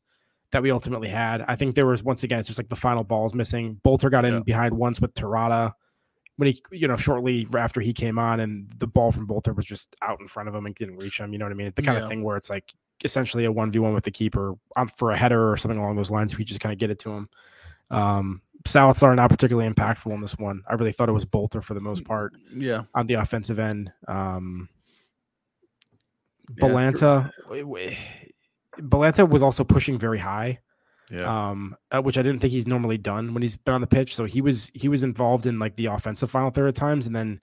that 0.52 0.64
we 0.64 0.72
ultimately 0.72 1.10
had. 1.10 1.44
I 1.48 1.56
think 1.56 1.76
there 1.76 1.86
was 1.86 2.04
once 2.04 2.24
again, 2.24 2.40
it's 2.40 2.48
just 2.48 2.60
like 2.60 2.68
the 2.68 2.76
final 2.76 3.04
balls 3.04 3.34
missing. 3.34 3.80
Bülter 3.86 4.10
got 4.10 4.26
in 4.26 4.34
yeah. 4.36 4.40
behind 4.40 4.76
once 4.76 5.00
with 5.00 5.14
Terodde 5.14 5.74
when 6.38 6.48
he, 6.48 6.62
you 6.72 6.88
know, 6.88 6.98
shortly 6.98 7.46
after 7.56 7.82
he 7.82 7.94
came 7.94 8.18
on, 8.18 8.40
and 8.40 8.70
the 8.78 8.88
ball 8.88 9.12
from 9.12 9.28
Bülter 9.28 9.56
was 9.56 9.66
just 9.66 9.96
out 10.02 10.20
in 10.20 10.28
front 10.28 10.50
of 10.50 10.56
him 10.56 10.66
and 10.66 10.76
didn't 10.76 10.98
reach 10.98 11.20
him. 11.20 11.34
You 11.34 11.40
know 11.40 11.46
what 11.46 11.52
I 11.52 11.56
mean? 11.56 11.72
The 11.76 11.82
kind 11.82 11.98
yeah. 11.98 12.04
of 12.04 12.10
thing 12.10 12.24
where 12.24 12.38
it's 12.38 12.50
like 12.50 12.74
essentially 13.04 13.46
a 13.46 13.52
one 13.52 13.72
v 13.72 13.80
one 13.80 13.94
with 13.94 14.04
the 14.04 14.12
keeper 14.12 14.56
for 14.98 15.12
a 15.12 15.18
header 15.18 15.52
or 15.52 15.58
something 15.58 15.80
along 15.80 15.96
those 15.96 16.12
lines. 16.12 16.32
If 16.32 16.40
you 16.40 16.46
just 16.46 16.60
kind 16.60 16.74
of 16.74 16.80
get 16.80 16.90
it 16.90 17.00
to 17.00 17.12
him. 17.12 17.30
Um, 17.92 18.42
Zalazar 18.64 19.16
not 19.16 19.30
particularly 19.30 19.70
impactful 19.70 20.14
in 20.14 20.22
this 20.22 20.38
one. 20.38 20.62
I 20.68 20.74
really 20.74 20.92
thought 20.92 21.10
it 21.10 21.14
was 21.14 21.26
Bülter 21.26 21.64
for 21.64 21.74
the 21.74 21.80
most 21.80 22.04
part. 22.04 22.34
Yeah, 22.54 22.84
on 22.94 23.08
the 23.08 23.16
offensive 23.16 23.60
end. 23.60 23.92
Um, 24.08 24.70
Balanta, 26.54 27.32
yeah. 27.54 27.62
Balanta 28.82 29.28
was 29.28 29.42
also 29.42 29.64
pushing 29.64 29.98
very 29.98 30.20
high. 30.20 30.60
Yeah. 31.12 31.50
Um, 31.50 31.76
which 32.04 32.18
I 32.18 32.22
didn't 32.22 32.40
think 32.40 32.54
he's 32.54 32.68
normally 32.68 32.98
done 33.00 33.34
when 33.34 33.42
he's 33.42 33.58
been 33.58 33.74
on 33.74 33.82
the 33.82 33.88
pitch. 33.88 34.16
So 34.16 34.26
he 34.26 34.42
was 34.42 34.72
he 34.76 34.88
was 34.88 35.02
involved 35.02 35.46
in 35.46 35.58
like 35.58 35.76
the 35.76 35.88
offensive 35.88 36.30
final 36.30 36.52
third 36.52 36.68
at 36.68 36.76
times, 36.76 37.08
and 37.08 37.16
then 37.16 37.42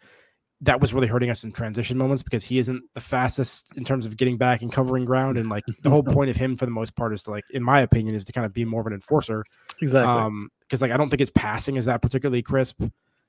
that 0.62 0.80
was 0.80 0.94
really 0.94 1.06
hurting 1.06 1.28
us 1.28 1.44
in 1.44 1.52
transition 1.52 1.98
moments 1.98 2.22
because 2.22 2.44
he 2.44 2.58
isn't 2.58 2.82
the 2.94 3.00
fastest 3.00 3.76
in 3.76 3.84
terms 3.84 4.06
of 4.06 4.16
getting 4.16 4.38
back 4.38 4.62
and 4.62 4.72
covering 4.72 5.04
ground. 5.04 5.36
And 5.36 5.50
like 5.50 5.64
the 5.82 5.90
whole 5.90 6.02
point 6.04 6.30
of 6.30 6.36
him, 6.36 6.56
for 6.56 6.64
the 6.64 6.70
most 6.70 6.96
part, 6.96 7.12
is 7.12 7.22
to 7.24 7.30
like, 7.30 7.44
in 7.50 7.62
my 7.62 7.80
opinion, 7.80 8.14
is 8.14 8.24
to 8.26 8.32
kind 8.32 8.46
of 8.46 8.54
be 8.54 8.64
more 8.64 8.80
of 8.80 8.86
an 8.86 8.92
enforcer. 8.92 9.44
Exactly. 9.82 10.12
Um, 10.12 10.48
because 10.60 10.80
like 10.82 10.90
I 10.90 10.96
don't 10.96 11.10
think 11.10 11.20
his 11.20 11.30
passing 11.30 11.76
is 11.76 11.84
that 11.84 12.02
particularly 12.02 12.42
crisp. 12.42 12.82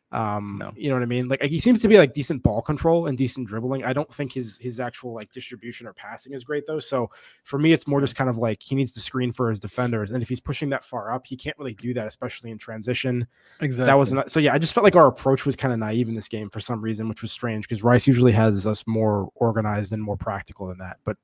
Um, 0.09 0.55
no. 0.57 0.71
you 0.77 0.87
know 0.87 0.95
what 0.95 1.03
I 1.03 1.07
mean? 1.07 1.27
Like 1.27 1.43
he 1.43 1.59
seems 1.59 1.81
to 1.81 1.89
be 1.89 1.97
like 1.97 2.13
decent 2.13 2.41
ball 2.41 2.61
control 2.61 3.07
and 3.07 3.17
decent 3.17 3.45
dribbling. 3.45 3.83
I 3.83 3.91
don't 3.91 4.11
think 4.13 4.31
his 4.31 4.57
his 4.57 4.79
actual 4.79 5.13
like 5.13 5.31
distribution 5.33 5.85
or 5.85 5.93
passing 5.93 6.31
is 6.31 6.45
great 6.45 6.65
though. 6.65 6.79
So 6.79 7.09
for 7.43 7.59
me, 7.59 7.73
it's 7.73 7.87
more 7.87 7.99
just 7.99 8.15
kind 8.15 8.29
of 8.29 8.37
like 8.37 8.63
he 8.63 8.73
needs 8.73 8.93
to 8.93 9.01
screen 9.01 9.33
for 9.33 9.49
his 9.49 9.59
defenders, 9.59 10.11
and 10.11 10.23
if 10.23 10.29
he's 10.29 10.39
pushing 10.39 10.69
that 10.69 10.85
far 10.85 11.11
up, 11.11 11.27
he 11.27 11.35
can't 11.35 11.57
really 11.57 11.73
do 11.73 11.93
that, 11.93 12.07
especially 12.07 12.51
in 12.51 12.57
transition. 12.57 13.27
Exactly. 13.59 13.85
That 13.87 13.97
was 13.97 14.13
not 14.13 14.31
so. 14.31 14.39
Yeah, 14.39 14.53
I 14.53 14.59
just 14.59 14.73
felt 14.73 14.85
like 14.85 14.95
our 14.95 15.07
approach 15.07 15.45
was 15.45 15.57
kind 15.57 15.73
of 15.73 15.79
naive 15.79 16.07
in 16.07 16.15
this 16.15 16.29
game 16.29 16.49
for 16.49 16.61
some 16.61 16.81
reason, 16.81 17.09
which 17.09 17.21
was 17.21 17.33
strange 17.33 17.67
because 17.67 17.83
Reis 17.83 18.07
usually 18.07 18.31
has 18.31 18.65
us 18.65 18.85
more 18.87 19.29
organized 19.35 19.91
and 19.91 20.01
more 20.01 20.15
practical 20.15 20.67
than 20.67 20.77
that. 20.77 20.97
But 21.03 21.17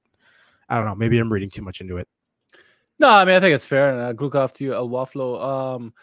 I 0.67 0.75
don't 0.75 0.85
know. 0.85 0.95
Maybe 0.95 1.19
I'm 1.19 1.31
reading 1.31 1.49
too 1.49 1.61
much 1.61 1.79
into 1.79 1.97
it. 1.97 2.09
No, 2.99 3.09
I 3.09 3.23
mean 3.23 3.35
I 3.35 3.39
think 3.39 3.55
it's 3.55 3.65
fair. 3.65 3.91
And 3.91 4.01
uh, 4.01 4.13
Glukov 4.13 4.51
to 4.55 4.63
you, 4.65 4.73
El 4.73 4.89
Waflo. 4.89 5.41
Um, 5.41 5.93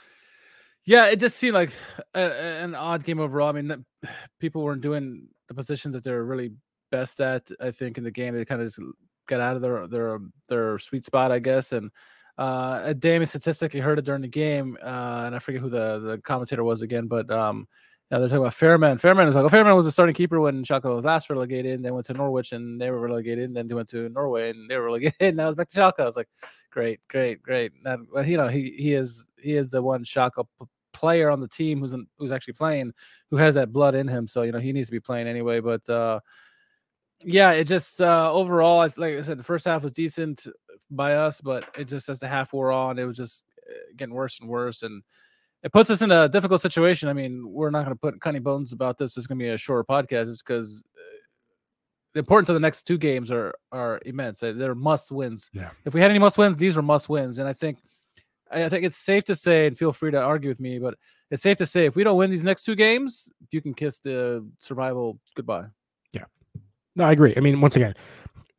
yeah, 0.90 1.06
it 1.06 1.20
just 1.20 1.37
seemed 1.37 1.54
like 1.54 1.73
a, 2.14 2.20
an 2.20 2.75
odd 2.75 3.04
game 3.04 3.20
overall. 3.20 3.49
I 3.49 3.52
mean, 3.52 3.85
people 4.40 4.64
weren't 4.64 4.80
doing 4.80 5.28
the 5.47 5.54
positions 5.54 5.94
that 5.94 6.02
they're 6.02 6.25
really 6.25 6.50
best 6.90 7.20
at. 7.20 7.49
I 7.61 7.70
think 7.70 7.97
in 7.97 8.02
the 8.02 8.11
game 8.11 8.35
they 8.35 8.44
kind 8.44 8.61
of 8.61 8.66
just 8.66 8.80
got 9.28 9.40
out 9.40 9.54
of 9.54 9.62
their 9.62 9.87
their 9.87 10.18
their 10.49 10.78
sweet 10.80 11.04
spot, 11.04 11.30
I 11.30 11.38
guess. 11.38 11.70
And 11.70 11.92
uh, 12.37 12.80
a 12.82 12.94
Damien 12.94 13.26
statistic, 13.26 13.73
he 13.73 13.78
heard 13.78 14.00
it 14.00 14.04
during 14.04 14.23
the 14.23 14.28
game, 14.28 14.76
uh, 14.82 15.23
and 15.26 15.37
I 15.37 15.38
forget 15.38 15.61
who 15.61 15.70
the 15.70 16.00
the 16.00 16.18
commentator 16.25 16.64
was 16.64 16.82
again, 16.82 17.06
but 17.06 17.30
um, 17.30 17.68
yeah, 18.11 18.18
they're 18.18 18.28
talking 18.28 18.42
about 18.42 18.54
Fährmann. 18.54 19.00
Fährmann 19.00 19.26
was 19.26 19.37
like, 19.37 19.44
oh, 19.44 19.49
Fährmann 19.49 19.76
was 19.76 19.87
the 19.87 19.92
starting 19.92 20.16
keeper 20.16 20.40
when 20.40 20.64
Schalke 20.64 20.92
was 20.92 21.04
last 21.04 21.30
relegated, 21.30 21.75
and 21.75 21.85
then 21.85 21.94
went 21.94 22.06
to 22.06 22.14
Norwich 22.14 22.50
and 22.50 22.80
they 22.80 22.90
were 22.90 22.99
relegated, 22.99 23.44
and 23.44 23.56
then 23.56 23.68
they 23.68 23.75
went 23.75 23.90
to 23.90 24.09
Norway 24.09 24.50
and 24.50 24.68
they 24.68 24.76
were 24.76 24.87
relegated, 24.87 25.14
and 25.20 25.37
now 25.37 25.47
it's 25.47 25.56
back 25.56 25.68
to 25.68 25.78
Schalke. 25.78 26.00
I 26.00 26.04
was 26.06 26.16
like, 26.16 26.28
great, 26.73 26.99
great, 27.06 27.40
great. 27.42 27.70
Now, 27.85 27.99
you 28.23 28.37
know, 28.38 28.49
he 28.49 28.75
he 28.76 28.94
is 28.94 29.25
he 29.40 29.54
is 29.54 29.70
the 29.70 29.82
one 29.82 30.02
Schalke 30.02 30.44
player 31.00 31.30
on 31.30 31.40
the 31.40 31.49
team 31.49 31.80
who's 31.80 31.95
who's 32.19 32.33
actually 32.33 32.54
playing, 32.54 32.92
who 33.30 33.37
has 33.38 33.54
that 33.54 33.73
blood 33.73 33.95
in 33.95 34.07
him. 34.07 34.26
So 34.26 34.42
you 34.42 34.52
know 34.52 34.59
he 34.59 34.73
needs 34.73 34.88
to 34.88 34.92
be 34.92 35.00
playing 35.00 35.26
anyway. 35.26 35.61
But 35.61 35.88
uh, 35.88 36.21
yeah, 37.25 37.52
it 37.52 37.64
just 37.64 38.00
uh, 38.00 38.33
overall, 38.33 38.78
like 38.97 39.16
I 39.16 39.23
said, 39.23 39.38
the 39.38 39.45
first 39.45 39.64
half 39.64 39.83
was 39.83 39.92
decent 39.92 40.47
by 40.90 41.14
us, 41.14 41.40
but 41.40 41.64
it 41.78 41.85
just 41.85 42.09
as 42.09 42.21
the 42.21 42.28
half 42.28 42.52
wore 42.52 42.71
on, 42.71 42.99
it 42.99 43.04
was 43.04 43.16
just 43.16 43.45
uh, 43.69 43.73
getting 43.97 44.14
worse 44.14 44.38
and 44.40 44.49
worse 44.49 44.83
and 44.83 45.02
it 45.62 45.73
puts 45.73 45.90
us 45.90 46.02
in 46.02 46.11
a 46.11 46.28
difficult 46.28 46.62
situation. 46.62 47.09
I 47.09 47.12
mean, 47.12 47.45
we're 47.47 47.71
not 47.71 47.85
going 47.85 47.95
to 47.95 48.00
put 48.00 48.19
cunny 48.21 48.42
bones 48.42 48.73
about 48.73 48.99
this. 48.99 49.16
It's 49.16 49.26
going 49.26 49.38
to 49.38 49.42
be 49.42 49.50
a 49.50 49.59
shorter 49.59 49.85
podcast, 49.85 50.26
just 50.26 50.47
because 50.47 50.83
uh, 50.97 51.00
the 52.14 52.21
importance 52.21 52.49
of 52.49 52.54
the 52.54 52.61
next 52.61 52.85
two 52.85 52.99
games 52.99 53.30
are 53.30 53.54
are 53.71 54.00
immense. 54.07 54.40
They're 54.40 54.75
must 54.75 55.12
wins. 55.12 55.50
Yeah. 55.52 55.71
If 55.85 55.95
we 55.95 56.00
had 56.00 56.11
any 56.11 56.19
must 56.19 56.38
wins, 56.38 56.57
these 56.57 56.76
are 56.76 56.83
must 56.83 57.09
wins, 57.09 57.38
and 57.38 57.47
I 57.47 57.52
think 57.52 57.78
I 58.50 58.69
think 58.69 58.85
it's 58.85 58.97
safe 58.97 59.25
to 59.25 59.37
say, 59.37 59.66
and 59.66 59.78
feel 59.78 59.92
free 59.92 60.11
to 60.11 60.21
argue 60.21 60.49
with 60.49 60.61
me, 60.61 60.78
but 60.78 60.95
it's 61.30 61.42
safe 61.42 61.59
to 61.59 61.66
say 61.66 61.87
if 61.87 61.95
we 61.95 62.04
don't 62.04 62.16
win 62.16 62.30
these 62.30 62.45
next 62.45 62.64
two 62.64 62.75
games, 62.75 63.28
you 63.50 63.61
can 63.61 63.75
kiss 63.75 63.99
the 63.99 64.47
survival 64.59 65.21
goodbye. 65.37 65.66
Yeah. 66.12 66.25
No, 66.97 67.04
I 67.04 67.12
agree. 67.12 67.35
I 67.37 67.40
mean, 67.40 67.61
once 67.61 67.76
again, 67.76 67.95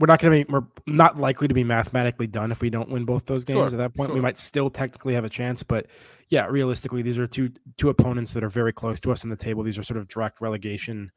we're 0.01 0.07
not 0.07 0.19
going 0.19 0.39
to 0.39 0.45
be 0.45 0.51
we're 0.51 0.65
not 0.87 1.19
likely 1.19 1.47
to 1.47 1.53
be 1.53 1.63
mathematically 1.63 2.27
done 2.27 2.51
if 2.51 2.59
we 2.59 2.69
don't 2.69 2.89
win 2.89 3.05
both 3.05 3.25
those 3.25 3.45
games 3.45 3.57
sure, 3.57 3.65
at 3.67 3.77
that 3.77 3.93
point 3.93 4.09
sure. 4.09 4.15
we 4.15 4.21
might 4.21 4.35
still 4.35 4.69
technically 4.69 5.13
have 5.13 5.23
a 5.23 5.29
chance 5.29 5.61
but 5.61 5.85
yeah 6.29 6.47
realistically 6.47 7.03
these 7.03 7.19
are 7.19 7.27
two 7.27 7.51
two 7.77 7.89
opponents 7.89 8.33
that 8.33 8.43
are 8.43 8.49
very 8.49 8.73
close 8.73 8.99
to 8.99 9.11
us 9.11 9.23
in 9.23 9.29
the 9.29 9.35
table 9.35 9.61
these 9.61 9.77
are 9.77 9.83
sort 9.83 9.99
of 9.99 10.07
direct 10.07 10.41
relegation 10.41 11.11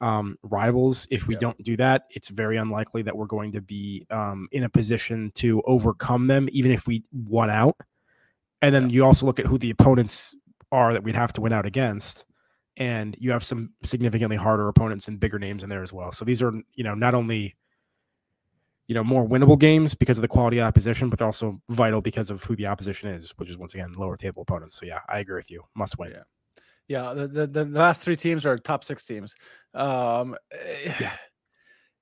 um, 0.00 0.38
rivals 0.42 1.06
if 1.10 1.28
we 1.28 1.34
yeah. 1.34 1.40
don't 1.40 1.62
do 1.62 1.76
that 1.76 2.04
it's 2.10 2.28
very 2.28 2.56
unlikely 2.56 3.02
that 3.02 3.14
we're 3.14 3.26
going 3.26 3.52
to 3.52 3.60
be 3.60 4.06
um, 4.10 4.48
in 4.52 4.62
a 4.62 4.68
position 4.70 5.30
to 5.34 5.60
overcome 5.66 6.26
them 6.26 6.48
even 6.50 6.72
if 6.72 6.86
we 6.86 7.04
won 7.12 7.50
out 7.50 7.76
and 8.62 8.74
then 8.74 8.88
yeah. 8.90 8.94
you 8.94 9.04
also 9.04 9.26
look 9.26 9.38
at 9.38 9.46
who 9.46 9.58
the 9.58 9.70
opponents 9.70 10.34
are 10.72 10.92
that 10.92 11.02
we'd 11.02 11.14
have 11.14 11.32
to 11.32 11.40
win 11.40 11.52
out 11.52 11.66
against 11.66 12.24
and 12.76 13.16
you 13.18 13.30
have 13.32 13.44
some 13.44 13.72
significantly 13.82 14.36
harder 14.36 14.68
opponents 14.68 15.08
and 15.08 15.20
bigger 15.20 15.38
names 15.38 15.62
in 15.62 15.68
there 15.68 15.82
as 15.82 15.92
well 15.92 16.12
so 16.12 16.24
these 16.24 16.42
are 16.42 16.52
you 16.74 16.84
know 16.84 16.94
not 16.94 17.14
only 17.14 17.54
you 18.90 18.94
know 18.94 19.04
more 19.04 19.24
winnable 19.24 19.56
games 19.56 19.94
because 19.94 20.18
of 20.18 20.22
the 20.22 20.28
quality 20.28 20.58
of 20.58 20.66
opposition, 20.66 21.10
but 21.10 21.22
also 21.22 21.62
vital 21.68 22.00
because 22.00 22.28
of 22.28 22.42
who 22.42 22.56
the 22.56 22.66
opposition 22.66 23.08
is, 23.08 23.30
which 23.36 23.48
is 23.48 23.56
once 23.56 23.72
again 23.72 23.92
lower 23.92 24.16
table 24.16 24.42
opponents. 24.42 24.74
So 24.74 24.84
yeah, 24.84 24.98
I 25.08 25.20
agree 25.20 25.36
with 25.36 25.48
you. 25.48 25.62
Must 25.76 25.96
win. 25.96 26.10
Yeah, 26.10 26.24
yeah. 26.88 27.14
The 27.14 27.28
the, 27.28 27.46
the 27.46 27.64
last 27.66 28.00
three 28.00 28.16
teams 28.16 28.44
are 28.44 28.58
top 28.58 28.82
six 28.82 29.06
teams. 29.06 29.36
Um, 29.72 30.36
yeah. 30.84 31.12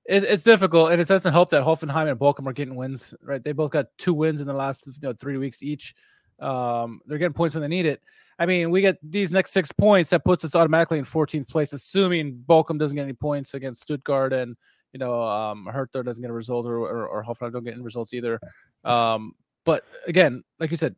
It, 0.05 0.23
it's 0.23 0.41
difficult, 0.41 0.91
and 0.91 0.99
it 0.99 1.07
doesn't 1.07 1.33
help 1.33 1.51
that 1.51 1.61
Hoffenheim 1.61 2.09
and 2.09 2.19
Bochum 2.19 2.47
are 2.47 2.53
getting 2.53 2.75
wins. 2.75 3.13
Right, 3.21 3.43
they 3.43 3.51
both 3.51 3.69
got 3.69 3.95
two 3.99 4.15
wins 4.15 4.41
in 4.41 4.47
the 4.47 4.55
last 4.55 4.87
you 4.87 4.93
know, 5.03 5.13
three 5.13 5.37
weeks 5.37 5.61
each. 5.61 5.93
Um, 6.39 7.01
they're 7.05 7.17
getting 7.17 7.33
points 7.33 7.55
when 7.55 7.61
they 7.61 7.67
need 7.67 7.85
it. 7.85 8.01
I 8.37 8.45
mean, 8.45 8.71
we 8.71 8.81
get 8.81 8.97
these 9.03 9.31
next 9.31 9.51
six 9.51 9.71
points 9.71 10.11
that 10.11 10.23
puts 10.23 10.45
us 10.45 10.55
automatically 10.55 10.97
in 10.97 11.05
14th 11.05 11.49
place, 11.49 11.73
assuming 11.73 12.41
Bochum 12.47 12.79
doesn't 12.79 12.95
get 12.95 13.03
any 13.03 13.13
points 13.13 13.53
against 13.53 13.81
Stuttgart 13.81 14.31
and 14.31 14.55
you 14.93 14.99
know 14.99 15.21
um, 15.21 15.65
Hertha 15.65 16.03
doesn't 16.03 16.21
get 16.21 16.31
a 16.31 16.33
result 16.33 16.65
or 16.65 16.77
or, 16.77 17.07
or 17.07 17.23
Hoffenheim 17.23 17.51
don't 17.51 17.63
get 17.63 17.73
any 17.73 17.83
results 17.83 18.13
either. 18.13 18.39
Um, 18.83 19.33
but 19.65 19.83
again, 20.07 20.43
like 20.59 20.71
you 20.71 20.77
said, 20.77 20.95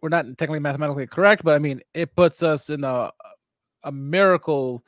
we're 0.00 0.08
not 0.08 0.24
technically 0.38 0.60
mathematically 0.60 1.06
correct, 1.06 1.44
but 1.44 1.54
I 1.54 1.58
mean, 1.58 1.82
it 1.94 2.16
puts 2.16 2.42
us 2.42 2.70
in 2.70 2.84
a 2.84 3.12
a 3.84 3.92
miracle 3.92 4.82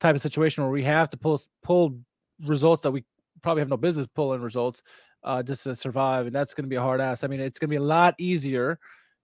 type 0.00 0.14
of 0.14 0.20
situation 0.20 0.62
where 0.62 0.72
we 0.72 0.84
have 0.84 1.10
to 1.10 1.16
pull 1.16 1.40
pull 1.62 1.98
results 2.46 2.82
that 2.82 2.90
we 2.90 3.04
probably 3.42 3.60
have 3.60 3.68
no 3.68 3.76
business 3.76 4.06
pulling 4.14 4.40
results 4.40 4.82
uh, 5.24 5.42
just 5.42 5.64
to 5.64 5.74
survive, 5.74 6.26
and 6.26 6.34
that's 6.34 6.54
going 6.54 6.64
to 6.64 6.68
be 6.68 6.76
a 6.76 6.82
hard 6.82 7.00
ass. 7.00 7.24
I 7.24 7.26
mean, 7.26 7.40
it's 7.40 7.58
going 7.58 7.68
to 7.68 7.72
be 7.72 7.76
a 7.76 7.82
lot 7.82 8.14
easier, 8.18 8.78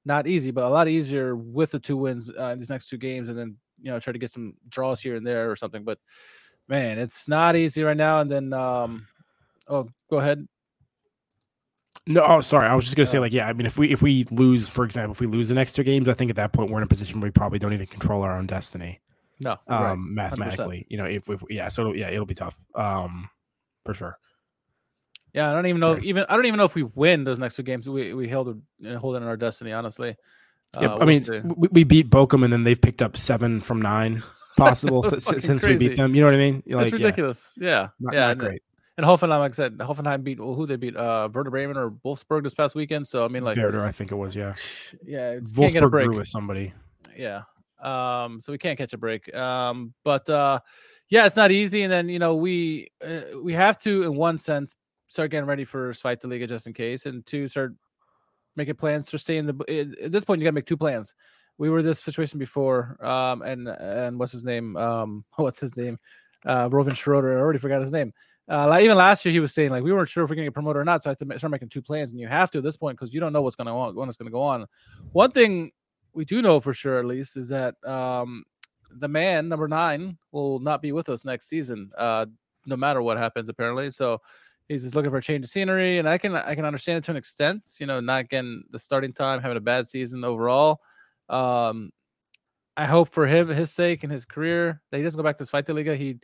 not 0.07 0.27
easy, 0.27 0.51
but 0.53 0.65
a 0.65 0.69
lot 0.69 0.89
easier 0.89 1.37
with 1.37 1.73
the 1.73 1.79
two 1.79 1.97
wins 1.99 2.31
uh, 2.31 2.47
in 2.47 2.59
these 2.59 2.71
next 2.71 2.87
two 2.89 2.97
games, 2.97 3.29
and 3.29 3.37
then 3.37 3.57
you 3.83 3.91
know 3.91 3.99
try 3.99 4.13
to 4.13 4.19
get 4.19 4.31
some 4.31 4.55
draws 4.69 5.01
here 5.01 5.17
and 5.17 5.27
there 5.27 5.51
or 5.51 5.57
something. 5.57 5.85
But 5.85 5.99
man, 6.69 6.99
it's 6.99 7.29
not 7.29 7.57
easy 7.57 7.83
right 7.83 7.97
now. 7.97 8.21
And 8.21 8.31
then, 8.31 8.53
um, 8.53 9.07
oh, 9.69 9.89
go 10.11 10.19
ahead. 10.19 10.47
No, 12.07 12.23
oh, 12.25 12.41
sorry. 12.41 12.69
I 12.69 12.75
was 12.75 12.85
just 12.85 12.97
gonna 12.97 13.07
say, 13.07 13.19
Oh. 13.19 13.21
like, 13.21 13.33
yeah. 13.33 13.49
I 13.49 13.53
mean, 13.53 13.67
if 13.67 13.77
we 13.77 13.91
if 13.91 14.01
we 14.01 14.25
lose, 14.31 14.69
for 14.69 14.85
example, 14.85 15.13
if 15.13 15.21
we 15.21 15.27
lose 15.27 15.49
the 15.49 15.55
next 15.55 15.73
two 15.75 15.83
games, 15.83 16.09
I 16.09 16.15
think 16.15 16.31
at 16.31 16.37
that 16.37 16.53
point 16.53 16.71
we're 16.71 16.79
in 16.79 16.85
a 16.85 16.89
position 16.89 17.21
where 17.21 17.27
we 17.29 17.33
probably 17.33 17.59
don't 17.59 17.73
even 17.73 17.87
control 17.89 18.23
our 18.23 18.37
own 18.39 18.47
destiny, 18.47 19.01
No, 19.41 19.57
um, 19.67 19.83
right. 19.83 19.99
mathematically. 19.99 20.87
You 20.89 20.99
know, 20.99 21.05
if, 21.07 21.29
if 21.29 21.43
yeah, 21.51 21.69
so 21.69 21.83
it'll, 21.83 21.97
yeah, 21.97 22.11
it'll 22.11 22.27
be 22.27 22.35
tough, 22.35 22.57
um, 22.77 23.29
for 23.85 23.93
sure. 23.93 24.19
Yeah, 25.37 25.51
I 25.51 25.53
don't 25.53 25.67
even 25.67 25.81
know. 25.81 25.95
Sorry. 25.97 26.07
Even 26.07 26.25
I 26.31 26.35
don't 26.35 26.47
even 26.47 26.57
know 26.57 26.65
if 26.65 26.75
we 26.75 26.83
win 26.83 27.25
those 27.25 27.39
next 27.39 27.57
two 27.57 27.63
games. 27.63 27.87
We 27.87 28.15
we 28.15 28.27
held 28.27 28.49
it, 28.49 28.57
uh, 28.89 28.99
hold 28.99 29.17
it 29.17 29.19
in 29.19 29.25
our 29.25 29.37
destiny. 29.37 29.71
Honestly, 29.71 30.17
Yeah, 30.81 30.95
Uh, 30.95 30.99
I 31.01 31.05
mean, 31.05 31.23
we, 31.57 31.69
we 31.71 31.85
beat 31.85 32.09
Bochum, 32.09 32.43
and 32.43 32.51
then 32.51 32.65
they've 32.65 32.81
picked 32.81 33.03
up 33.03 33.19
seven 33.19 33.61
from 33.61 33.83
nine 33.83 34.23
possible 34.57 35.03
since, 35.03 35.45
since 35.45 35.67
we 35.67 35.77
beat 35.77 35.97
them. 35.97 36.15
You 36.15 36.23
know 36.23 36.29
what 36.29 36.35
I 36.35 36.39
mean? 36.39 36.63
You're 36.65 36.81
that's 36.81 36.93
like, 36.93 37.03
ridiculous. 37.03 37.53
Yeah, 37.59 37.89
not, 38.01 38.15
yeah, 38.15 38.21
not 38.21 38.31
and, 38.31 38.41
great. 38.41 38.63
and 38.97 39.07
Hoffenheim, 39.07 39.39
like 39.39 39.53
I 39.53 39.55
said, 39.55 39.77
Hoffenheim 39.77 40.25
beat 40.25 40.41
well, 40.41 40.55
who 40.55 40.65
they 40.65 40.77
beat, 40.77 40.97
uh, 40.97 41.29
Werder 41.31 41.51
Bremen 41.51 41.77
or 41.77 41.91
Wolfsburg 41.91 42.43
this 42.43 42.55
past 42.55 42.75
weekend. 42.75 43.07
So 43.07 43.23
I 43.23 43.29
mean, 43.29 43.45
like, 43.45 43.59
Werder, 43.59 43.85
I 43.85 43.93
think 43.93 44.13
it 44.13 44.17
was. 44.17 44.35
Yeah, 44.35 44.55
yeah, 45.05 45.33
it's, 45.33 45.53
Wolfsburg 45.53 45.91
break. 45.91 46.07
drew 46.07 46.17
with 46.17 46.29
somebody. 46.29 46.73
yeah 47.17 47.43
um 47.83 48.41
so 48.41 48.53
we 48.53 48.59
can't 48.59 48.79
catch 48.79 48.95
a 48.95 48.99
break 48.99 49.33
um 49.35 49.93
but 50.03 50.29
uh 50.31 50.59
yeah 51.11 51.27
it's 51.27 51.37
not 51.37 51.53
easy 51.53 51.83
and 51.83 51.93
then 51.93 52.09
you 52.09 52.19
know 52.19 52.35
we 52.35 52.91
uh, 53.07 53.39
we 53.43 53.53
have 53.53 53.77
to 53.77 54.03
in 54.05 54.15
one 54.17 54.39
sense 54.39 54.75
start 55.07 55.31
getting 55.31 55.47
ready 55.47 55.65
for 55.65 55.93
Zweite 55.93 56.25
Liga 56.25 56.47
just 56.47 56.67
in 56.67 56.73
case 56.73 57.07
and 57.07 57.25
two 57.25 57.49
start 57.49 57.75
making 58.57 58.75
plans 58.75 59.09
to 59.09 59.19
stay 59.19 59.37
in 59.37 59.47
the 59.47 59.95
at 60.05 60.13
this 60.13 60.25
point 60.25 60.41
you 60.41 60.45
got 60.45 60.51
to 60.51 60.55
make 60.55 60.67
two 60.67 60.77
plans 60.77 61.15
we 61.59 61.69
were 61.69 61.83
this 61.83 62.01
situation 62.01 62.39
before 62.39 62.97
um 63.05 63.43
and 63.43 63.69
and 63.69 64.19
what's 64.19 64.33
his 64.33 64.45
name 64.45 64.77
um 64.77 65.25
what's 65.37 65.61
his 65.61 65.77
name 65.77 65.99
uh 66.45 66.69
Rouven 66.69 66.95
Schröder 66.95 67.37
I 67.37 67.41
already 67.41 67.59
forgot 67.59 67.81
his 67.81 67.93
name 67.93 68.13
uh, 68.49 68.69
like 68.69 68.85
even 68.85 68.97
last 68.97 69.25
year, 69.25 69.33
he 69.33 69.41
was 69.41 69.53
saying 69.53 69.71
like 69.71 69.83
we 69.83 69.93
weren't 69.93 70.09
sure 70.09 70.23
if 70.23 70.31
we're 70.31 70.37
gonna 70.37 70.47
get 70.47 70.55
promoted 70.55 70.81
or 70.81 70.85
not, 70.85 71.03
so 71.03 71.11
I 71.11 71.13
had 71.13 71.19
to 71.19 71.39
start 71.39 71.51
making 71.51 71.69
two 71.69 71.83
plans, 71.83 72.13
and 72.13 72.21
you 72.21 72.29
have 72.29 72.51
to 72.53 72.59
at 72.59 72.65
this 72.65 72.77
point 72.77 72.97
because 72.97 73.13
you 73.13 73.19
don't 73.19 73.33
know 73.33 73.43
what's 73.43 73.57
gonna 73.57 73.77
on, 73.77 73.95
what's 73.97 74.17
gonna 74.17 74.31
go 74.31 74.43
on. 74.43 74.67
One 75.13 75.33
thing 75.33 75.73
we 76.13 76.25
do 76.25 76.41
know 76.43 76.61
for 76.61 76.73
sure, 76.73 76.99
at 76.99 77.07
least, 77.07 77.37
is 77.37 77.49
that 77.49 77.75
um, 77.85 78.45
the 78.91 79.09
man 79.09 79.49
number 79.49 79.67
nine 79.67 80.19
will 80.31 80.61
not 80.61 80.81
be 80.81 80.93
with 80.93 81.09
us 81.09 81.25
next 81.25 81.49
season, 81.49 81.91
uh, 81.99 82.27
no 82.67 82.77
matter 82.77 83.03
what 83.03 83.19
happens. 83.19 83.49
Apparently, 83.49 83.91
so 83.91 84.21
he's 84.69 84.83
just 84.83 84.95
looking 84.95 85.11
for 85.11 85.19
a 85.19 85.23
change 85.23 85.45
of 85.45 85.51
scenery, 85.51 85.99
and 85.99 86.09
I 86.09 86.19
can 86.19 86.35
I 86.35 86.55
can 86.55 86.65
understand 86.65 86.99
it 86.99 87.05
to 87.05 87.13
an 87.13 87.17
extent. 87.17 87.63
You 87.79 87.87
know, 87.87 88.01
not 88.01 88.29
getting 88.29 88.65
the 88.71 88.79
starting 88.79 89.13
time, 89.13 89.41
having 89.41 89.57
a 89.57 89.61
bad 89.61 89.89
season 89.89 90.25
overall. 90.25 90.81
Um, 91.29 91.91
I 92.77 92.85
hope 92.85 93.11
for 93.11 93.27
him, 93.27 93.49
his 93.49 93.73
sake, 93.73 94.03
and 94.03 94.13
his 94.13 94.25
career 94.25 94.83
that 94.91 94.99
he 94.99 95.03
doesn't 95.03 95.17
go 95.17 95.23
back 95.23 95.39
to 95.39 95.45
Zweite 95.45 95.75
Liga. 95.75 95.97
He 95.97 96.19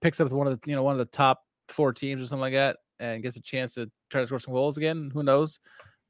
picks 0.00 0.20
up 0.20 0.26
with 0.26 0.32
one 0.32 0.46
of 0.46 0.60
the 0.60 0.70
you 0.70 0.76
know 0.76 0.82
one 0.82 0.92
of 0.92 0.98
the 0.98 1.16
top 1.16 1.42
four 1.68 1.92
teams 1.92 2.22
or 2.22 2.26
something 2.26 2.40
like 2.40 2.54
that, 2.54 2.78
and 2.98 3.22
gets 3.22 3.36
a 3.36 3.42
chance 3.42 3.74
to 3.74 3.90
try 4.10 4.20
to 4.20 4.26
score 4.26 4.38
some 4.38 4.54
goals 4.54 4.76
again. 4.76 5.10
Who 5.12 5.22
knows? 5.22 5.58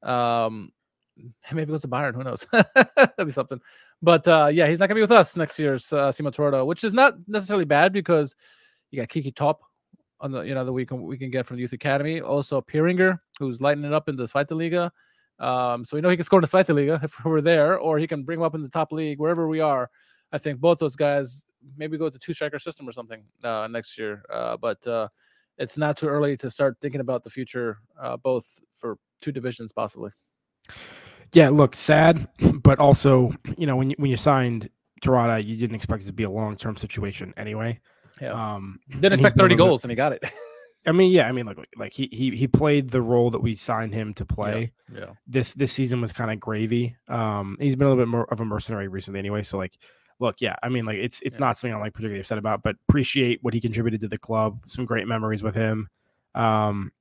Um, 0.03 0.73
maybe 1.53 1.71
goes 1.71 1.83
to 1.83 1.89
Bayern. 1.89 2.15
Who 2.15 2.25
knows? 2.25 2.47
That'd 2.53 3.27
be 3.27 3.33
something. 3.33 3.61
But 4.03 4.27
uh, 4.27 4.49
yeah, 4.53 4.67
he's 4.67 4.81
not 4.81 4.89
gonna 4.89 4.97
be 4.97 5.03
with 5.03 5.12
us 5.12 5.37
next 5.37 5.59
year's 5.59 5.93
uh, 5.93 6.11
Simon 6.12 6.33
Terodde, 6.33 6.67
which 6.67 6.85
is 6.85 6.93
not 6.93 7.15
necessarily 7.27 7.65
bad 7.65 7.93
because 7.93 8.35
you 8.91 9.01
got 9.01 9.09
Keke 9.09 9.35
Topp 9.35 9.61
on 10.21 10.33
the 10.33 10.41
you 10.43 10.55
know 10.55 10.65
that 10.65 10.73
we 10.73 10.87
can 10.87 11.03
we 11.03 11.19
can 11.19 11.31
get 11.31 11.47
from 11.47 11.57
the 11.57 11.63
youth 11.63 11.73
academy. 11.73 12.21
Also 12.21 12.61
Pieringer, 12.61 13.21
who's 13.39 13.61
lighting 13.61 13.85
it 13.85 13.93
up 13.93 14.09
in 14.09 14.17
the 14.17 14.25
Zweite 14.25 14.57
Liga. 14.57 14.93
Um, 15.39 15.85
so 15.85 15.97
we 15.97 16.01
know 16.01 16.09
he 16.09 16.17
can 16.17 16.25
score 16.25 16.39
in 16.39 16.43
the 16.43 16.49
Zweite 16.49 16.75
Liga 16.75 17.01
if 17.05 17.25
we're 17.25 17.41
there, 17.41 17.79
or 17.79 17.99
he 17.99 18.07
can 18.07 18.23
bring 18.25 18.39
him 18.39 18.45
up 18.45 18.55
in 18.55 18.63
the 18.63 18.69
top 18.69 18.93
league 18.93 19.19
wherever 19.19 19.47
we 19.49 19.61
are. 19.61 19.91
I 20.33 20.39
think 20.39 20.61
both 20.61 20.79
those 20.79 20.97
guys 20.97 21.43
maybe 21.77 21.99
go 21.99 22.09
to 22.09 22.19
two 22.19 22.33
striker 22.33 22.59
system 22.59 22.89
or 22.89 22.93
something 22.93 23.23
uh, 23.43 23.69
next 23.71 23.99
year. 23.99 24.25
Uh, 24.33 24.57
but 24.57 24.85
uh, 24.87 25.09
it's 25.59 25.79
not 25.79 25.97
too 25.97 26.09
early 26.09 26.37
to 26.39 26.51
start 26.51 26.77
thinking 26.81 27.01
about 27.01 27.25
the 27.25 27.31
future, 27.31 27.79
uh, 28.01 28.17
both 28.17 28.61
for 28.73 28.99
two 29.21 29.33
divisions 29.33 29.73
possibly. 29.73 30.11
Yeah, 31.33 31.51
look, 31.51 31.75
sad, 31.75 32.29
but 32.63 32.79
also, 32.79 33.33
you 33.59 33.67
know, 33.67 33.77
when 33.77 33.91
you 33.91 33.97
when 33.99 34.11
you 34.11 34.17
signed 34.17 34.71
Terodde, 35.03 35.45
you 35.45 35.57
didn't 35.57 35.77
expect 35.77 36.05
it 36.05 36.07
to 36.07 36.13
be 36.13 36.23
a 36.23 36.31
long 36.31 36.57
term 36.57 36.77
situation 36.77 37.35
anyway. 37.37 37.81
Yeah. 38.21 38.55
Um, 38.55 38.81
Didn't 38.89 39.15
expect 39.15 39.37
30 39.37 39.55
little 39.55 39.67
goals 39.69 39.85
and 39.85 39.91
he 39.91 39.97
got 39.97 40.13
it. 40.13 40.23
I 40.87 40.93
mean, 40.93 41.11
yeah, 41.11 41.27
I 41.27 41.33
mean, 41.33 41.47
like, 41.47 41.59
like 41.77 41.93
he 41.93 42.09
he 42.13 42.31
he 42.37 42.47
played 42.47 42.91
the 42.91 43.03
role 43.03 43.31
that 43.31 43.41
we 43.41 43.57
signed 43.57 43.93
him 43.93 44.15
to 44.15 44.25
play. 44.25 44.73
yeah. 44.95 45.15
This 45.27 45.53
this 45.55 45.73
season 45.73 46.01
was 46.01 46.13
kind 46.13 46.31
of 46.31 46.39
gravy. 46.39 46.95
Um, 47.09 47.57
he's 47.59 47.75
been 47.75 47.87
a 47.89 47.91
little 47.91 48.05
bit 48.05 48.09
more 48.09 48.25
of 48.33 48.41
a 48.41 48.45
mercenary 48.45 48.87
recently, 48.87 49.19
anyway. 49.19 49.43
So, 49.43 49.59
like, 49.59 49.77
look, 50.21 50.41
yeah, 50.41 50.55
I 50.63 50.69
mean, 50.69 50.85
like, 50.87 50.99
it's 50.99 51.21
it's 51.23 51.41
Yeah. 51.41 51.47
not 51.47 51.59
something 51.59 51.75
I'm 51.75 51.81
like 51.81 51.93
particularly 51.93 52.21
upset 52.21 52.39
about, 52.39 52.63
but 52.63 52.77
appreciate 52.89 53.41
what 53.43 53.53
he 53.53 53.61
contributed 53.61 54.01
to 54.03 54.09
the 54.09 54.17
club. 54.19 54.61
Some 54.65 54.85
great 54.85 55.09
memories 55.09 55.43
with 55.43 55.57
him. 55.57 55.89
Um, 56.37 56.93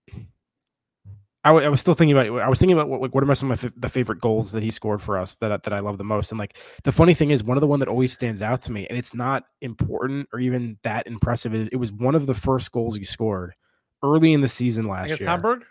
I, 1.45 1.49
w- 1.49 1.65
I 1.65 1.69
was 1.69 1.79
still 1.79 1.93
thinking 1.93 2.17
about 2.17 2.25
it. 2.25 2.41
I 2.41 2.49
was 2.49 2.57
thinking 2.57 2.75
about 2.77 2.89
what, 2.89 3.13
what 3.13 3.23
are 3.23 3.35
some 3.35 3.51
of 3.51 3.63
my 3.63 3.67
f- 3.67 3.73
the 3.77 3.87
favorite 3.87 4.19
goals 4.19 4.51
that 4.51 4.63
he 4.63 4.71
scored 4.71 4.99
for 5.01 5.17
us 5.17 5.35
that 5.35 5.51
I- 5.51 5.57
that 5.57 5.73
I 5.73 5.79
love 5.79 5.97
the 5.99 6.03
most. 6.03 6.31
And 6.31 6.39
like 6.39 6.57
the 6.83 6.91
funny 6.91 7.13
thing 7.13 7.29
is, 7.29 7.43
one 7.43 7.55
of 7.55 7.61
the 7.61 7.67
one 7.67 7.79
that 7.81 7.87
always 7.87 8.11
stands 8.11 8.41
out 8.41 8.63
to 8.63 8.71
me, 8.71 8.87
and 8.87 8.97
it's 8.97 9.13
not 9.13 9.43
important 9.61 10.27
or 10.33 10.39
even 10.39 10.77
that 10.83 11.05
impressive. 11.07 11.53
It, 11.53 11.69
it 11.71 11.75
was 11.77 11.91
one 11.91 12.15
of 12.15 12.25
the 12.25 12.33
first 12.33 12.71
goals 12.71 12.95
he 12.97 13.03
scored 13.03 13.53
early 14.03 14.33
in 14.33 14.41
the 14.41 14.47
season 14.47 14.87
last 14.87 15.09
year. 15.19 15.29
Hamburg. 15.29 15.63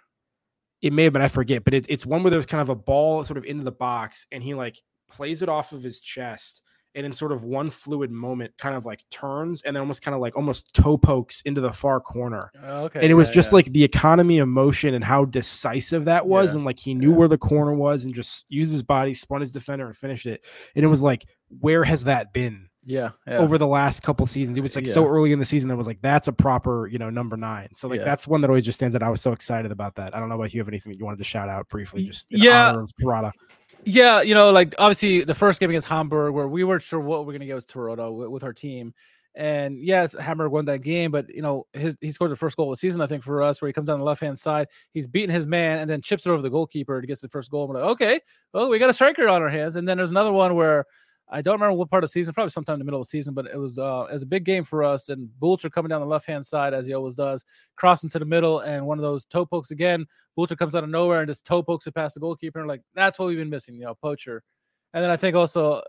It 0.81 0.93
may 0.93 1.05
have 1.05 1.13
been 1.13 1.23
I 1.23 1.29
forget, 1.29 1.65
but 1.65 1.75
it, 1.75 1.87
it's 1.89 2.07
one 2.07 2.23
where 2.23 2.31
there's 2.31 2.47
kind 2.47 2.61
of 2.63 2.69
a 2.69 2.75
ball 2.77 3.25
sort 3.25 3.37
of 3.39 3.45
into 3.45 3.65
the 3.65 3.73
box, 3.73 4.27
and 4.31 4.43
he 4.43 4.55
like 4.55 4.81
plays 5.11 5.43
it 5.43 5.49
off 5.49 5.73
of 5.73 5.83
his 5.83 6.01
chest, 6.01 6.63
and 6.95 7.05
in 7.05 7.13
sort 7.13 7.33
of 7.33 7.45
one 7.45 7.71
fluid 7.71 8.11
moment, 8.11 8.55
kind 8.59 8.75
of 8.75 8.85
like 8.85 9.05
turns 9.11 9.63
and 9.63 9.75
then 9.75 9.81
almost 9.81 10.03
kind 10.03 10.15
of 10.15 10.21
like 10.21 10.37
almost 10.37 10.75
toe 10.75 10.97
pokes 10.97 11.43
into 11.43 11.61
the 11.61 11.73
far 11.73 12.01
corner. 12.01 12.51
Oh, 12.63 12.85
okay. 12.85 13.01
and 13.01 13.11
it 13.11 13.15
was 13.15 13.29
yeah, 13.29 13.35
just 13.35 13.53
yeah. 13.53 13.57
like 13.57 13.73
the 13.73 13.85
economy 13.85 14.39
of 14.39 14.49
motion 14.49 14.95
and 14.95 15.05
how 15.05 15.25
decisive 15.25 16.07
that 16.07 16.27
was 16.27 16.51
Yeah, 16.51 16.57
and 16.57 16.65
like 16.65 16.79
he 16.79 16.95
knew 16.95 17.13
where 17.13 17.29
the 17.29 17.39
corner 17.39 17.75
was 17.75 18.05
and 18.05 18.15
just 18.15 18.47
used 18.49 18.73
his 18.73 18.83
body 18.83 19.15
spun 19.15 19.41
his 19.41 19.53
defender 19.53 19.87
and 19.87 19.97
finished 19.97 20.27
it. 20.27 20.43
And 20.75 20.85
it 20.85 20.89
was 20.89 21.03
like 21.03 21.27
where 21.61 21.85
has 21.85 22.05
that 22.05 22.33
been 22.33 22.69
yeah, 22.87 23.11
over 23.27 23.57
the 23.57 23.67
last 23.67 24.03
couple 24.03 24.27
seasons? 24.27 24.59
It 24.59 24.61
was 24.61 24.77
like 24.77 24.87
so 24.87 25.07
early 25.07 25.33
in 25.33 25.39
the 25.39 25.45
season 25.45 25.69
that 25.71 25.77
was 25.77 25.87
like 25.87 26.03
that's 26.03 26.29
a 26.29 26.33
proper 26.33 26.87
you 26.87 26.99
know 26.99 27.11
number 27.11 27.37
nine. 27.37 27.69
So 27.75 27.89
like 27.89 28.05
that's 28.05 28.29
one 28.29 28.43
that 28.43 28.51
always 28.51 28.65
just 28.65 28.77
stands 28.77 28.95
out. 28.95 29.03
I 29.03 29.09
was 29.09 29.21
so 29.23 29.33
excited 29.33 29.73
about 29.73 29.95
that. 29.97 30.15
I 30.15 30.21
don't 30.21 30.29
know 30.29 30.35
about 30.35 30.53
you 30.53 30.61
have 30.61 30.69
anything 30.69 30.93
that 30.93 30.99
you 30.99 31.05
wanted 31.05 31.19
to 31.19 31.25
shout 31.25 31.49
out 31.49 31.69
briefly 31.69 32.05
just 32.05 32.31
in 32.31 32.41
yeah. 32.41 32.69
honor 32.69 32.83
of 32.83 32.93
Terodde. 33.01 33.33
Yeah, 33.87 34.23
you 34.23 34.35
know, 34.35 34.51
like 34.51 34.75
obviously 34.79 35.25
the 35.25 35.35
first 35.35 35.61
game 35.61 35.71
against 35.71 35.89
Hamburg, 35.89 36.33
where 36.35 36.49
we 36.49 36.65
weren't 36.65 36.83
sure 36.83 37.01
what 37.01 37.27
we're 37.27 37.33
gonna 37.33 37.47
get 37.47 37.55
with 37.55 37.67
Toronto 37.67 38.13
with, 38.13 38.29
with 38.31 38.45
our 38.45 38.53
team, 38.53 38.95
and 39.35 39.79
yes, 39.79 40.15
Hamburg 40.19 40.53
won 40.53 40.65
that 40.67 40.79
game, 40.79 41.11
but 41.11 41.29
you 41.29 41.43
know, 41.43 41.67
his 41.73 41.97
he 42.01 42.11
scored 42.11 42.31
the 42.31 42.37
first 42.37 42.57
goal 42.57 42.73
of 42.73 42.79
the 42.79 42.81
season, 42.81 43.01
I 43.03 43.07
think, 43.07 43.23
for 43.23 43.43
us, 43.43 43.61
where 43.61 43.69
he 43.69 43.73
comes 43.73 43.89
down 43.89 43.99
the 43.99 44.05
left 44.05 44.23
hand 44.23 44.39
side, 44.39 44.69
he's 44.93 45.07
beating 45.07 45.35
his 45.35 45.47
man, 45.47 45.81
and 45.81 45.91
then 45.91 46.01
chips 46.01 46.25
it 46.27 46.31
over 46.31 46.41
the 46.41 46.51
goalkeeper 46.51 47.01
to 47.01 47.07
get 47.07 47.21
the 47.21 47.29
first 47.29 47.51
goal. 47.51 47.65
And 47.65 47.75
we're 47.75 47.81
like, 47.83 47.91
okay, 47.91 48.21
well, 48.53 48.71
we 48.71 48.79
got 48.79 48.91
a 48.91 48.95
striker 48.95 49.29
on 49.29 49.43
our 49.43 49.49
hands, 49.51 49.77
and 49.77 49.87
then 49.87 49.97
there's 49.99 50.11
another 50.11 50.33
one 50.33 50.55
where. 50.55 50.87
I 51.29 51.41
don't 51.41 51.55
remember 51.55 51.75
what 51.77 51.91
part 51.91 52.05
of 52.05 52.11
the 52.11 52.13
season, 52.13 52.35
probably 52.35 52.51
sometime 52.51 52.75
in 52.75 52.79
the 52.81 52.85
middle 52.85 53.01
of 53.01 53.07
the 53.07 53.11
season, 53.11 53.33
but 53.33 53.47
it 53.47 53.57
was 53.57 53.79
uh, 53.79 54.07
was 54.13 54.23
a 54.23 54.27
big 54.27 54.45
game 54.45 54.63
for 54.63 54.85
us. 54.85 55.09
And 55.09 55.29
Bulter 55.41 55.71
coming 55.71 55.89
down 55.89 56.01
the 56.01 56.07
left 56.07 56.27
hand 56.27 56.45
side 56.45 56.75
as 56.75 56.87
he 56.87 56.93
always 56.93 57.17
does, 57.17 57.45
crossing 57.77 58.11
to 58.11 58.19
the 58.19 58.25
middle, 58.25 58.61
and 58.61 58.87
one 58.87 58.99
of 58.99 59.03
those 59.03 59.25
toe 59.25 59.47
pokes 59.47 59.71
again. 59.71 60.07
Bulter 60.39 60.57
comes 60.57 60.75
out 60.75 60.85
of 60.85 60.91
nowhere 60.91 61.21
and 61.21 61.29
just 61.29 61.47
toe 61.47 61.63
pokes 61.63 61.87
it 61.87 61.95
past 61.95 62.15
the 62.15 62.21
goalkeeper. 62.21 62.59
And 62.59 62.69
like 62.69 62.83
that's 62.95 63.19
what 63.19 63.27
we've 63.27 63.39
been 63.39 63.51
missing, 63.51 63.75
you 63.77 63.85
know, 63.85 63.95
poacher. 63.95 64.43
And 64.93 65.03
then 65.03 65.11
I 65.11 65.17
think 65.17 65.35
also 65.35 65.75
uh, 65.75 65.83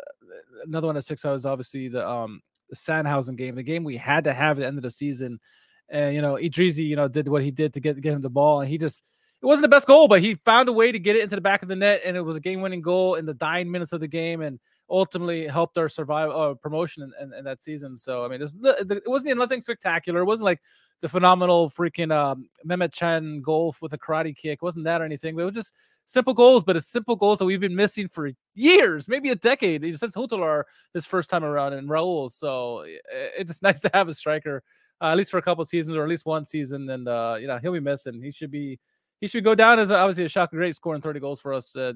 another 0.65 0.87
one 0.87 0.95
that 0.95 1.01
sticks 1.01 1.25
out 1.25 1.35
is 1.35 1.45
obviously 1.45 1.89
the 1.89 2.07
um 2.07 2.41
the 2.69 2.75
Sandhausen 2.75 3.35
game, 3.35 3.55
the 3.55 3.63
game 3.63 3.83
we 3.83 3.97
had 3.97 4.23
to 4.23 4.33
have 4.33 4.57
at 4.57 4.61
the 4.61 4.67
end 4.67 4.77
of 4.77 4.83
the 4.83 4.91
season. 4.91 5.39
And 5.89 6.15
you 6.15 6.21
know, 6.21 6.35
Idrizi, 6.35 6.85
you 6.87 6.95
know, 6.95 7.07
did 7.07 7.27
what 7.27 7.43
he 7.43 7.51
did 7.51 7.73
to 7.73 7.79
get 7.79 7.99
get 8.01 8.13
him 8.13 8.21
the 8.21 8.29
ball, 8.29 8.61
and 8.61 8.69
he 8.69 8.77
just 8.77 9.01
it 9.41 9.45
wasn't 9.45 9.63
the 9.63 9.69
best 9.69 9.85
goal, 9.85 10.07
but 10.07 10.21
he 10.21 10.35
found 10.45 10.69
a 10.69 10.73
way 10.73 10.91
to 10.91 10.97
get 10.97 11.15
it 11.15 11.23
into 11.23 11.35
the 11.35 11.41
back 11.41 11.61
of 11.61 11.67
the 11.67 11.75
net, 11.75 12.01
and 12.05 12.17
it 12.17 12.21
was 12.21 12.35
a 12.35 12.39
game-winning 12.39 12.81
goal 12.81 13.15
in 13.15 13.25
the 13.25 13.33
dying 13.33 13.69
minutes 13.69 13.91
of 13.91 13.99
the 13.99 14.07
game, 14.07 14.41
and 14.41 14.59
ultimately 14.89 15.47
helped 15.47 15.77
our 15.77 15.89
survive 15.89 16.29
uh, 16.29 16.53
promotion 16.55 17.03
in, 17.03 17.11
in, 17.21 17.33
in 17.33 17.45
that 17.45 17.63
season. 17.63 17.97
So 17.97 18.25
I 18.25 18.27
mean, 18.27 18.39
the, 18.39 18.85
the, 18.85 18.95
it 18.97 19.09
wasn't 19.09 19.37
nothing 19.37 19.61
spectacular. 19.61 20.21
It 20.21 20.25
wasn't 20.25 20.45
like 20.45 20.61
the 21.01 21.09
phenomenal 21.09 21.69
freaking 21.69 22.13
um, 22.13 22.49
Mehmet 22.65 22.93
Can 22.93 23.41
goal 23.41 23.75
with 23.81 23.93
a 23.93 23.97
karate 23.97 24.35
kick. 24.35 24.59
It 24.61 24.61
wasn't 24.61 24.85
that 24.85 25.01
or 25.01 25.05
anything, 25.05 25.35
but 25.35 25.41
it 25.41 25.45
was 25.45 25.55
just 25.55 25.73
simple 26.05 26.33
goals, 26.33 26.63
but 26.63 26.75
it's 26.75 26.87
simple 26.87 27.15
goals 27.15 27.39
that 27.39 27.45
we've 27.45 27.59
been 27.59 27.75
missing 27.75 28.07
for 28.07 28.29
years, 28.53 29.07
maybe 29.07 29.29
a 29.29 29.35
decade 29.35 29.81
since 29.97 30.15
Huntelaar 30.15 30.63
his 30.93 31.05
first 31.05 31.29
time 31.29 31.43
around 31.43 31.73
and 31.73 31.89
Raul. 31.89 32.31
So 32.31 32.85
it's 32.85 33.49
just 33.49 33.63
nice 33.63 33.81
to 33.81 33.89
have 33.93 34.07
a 34.07 34.13
striker 34.13 34.63
uh, 35.01 35.07
at 35.07 35.17
least 35.17 35.31
for 35.31 35.37
a 35.37 35.41
couple 35.41 35.63
seasons 35.65 35.95
or 35.95 36.03
at 36.03 36.09
least 36.09 36.25
one 36.25 36.45
season, 36.45 36.89
and 36.89 37.07
uh, 37.07 37.35
you 37.39 37.47
know 37.47 37.57
he'll 37.57 37.73
be 37.73 37.79
missing. 37.79 38.21
He 38.21 38.31
should 38.31 38.51
be 38.51 38.79
he 39.19 39.27
should 39.27 39.43
go 39.43 39.55
down 39.55 39.79
as 39.79 39.91
obviously 39.91 40.25
a 40.25 40.29
shocking 40.29 40.57
great 40.57 40.75
scoring 40.75 41.01
30 41.01 41.19
goals 41.19 41.39
for 41.39 41.53
us, 41.53 41.75
uh, 41.75 41.93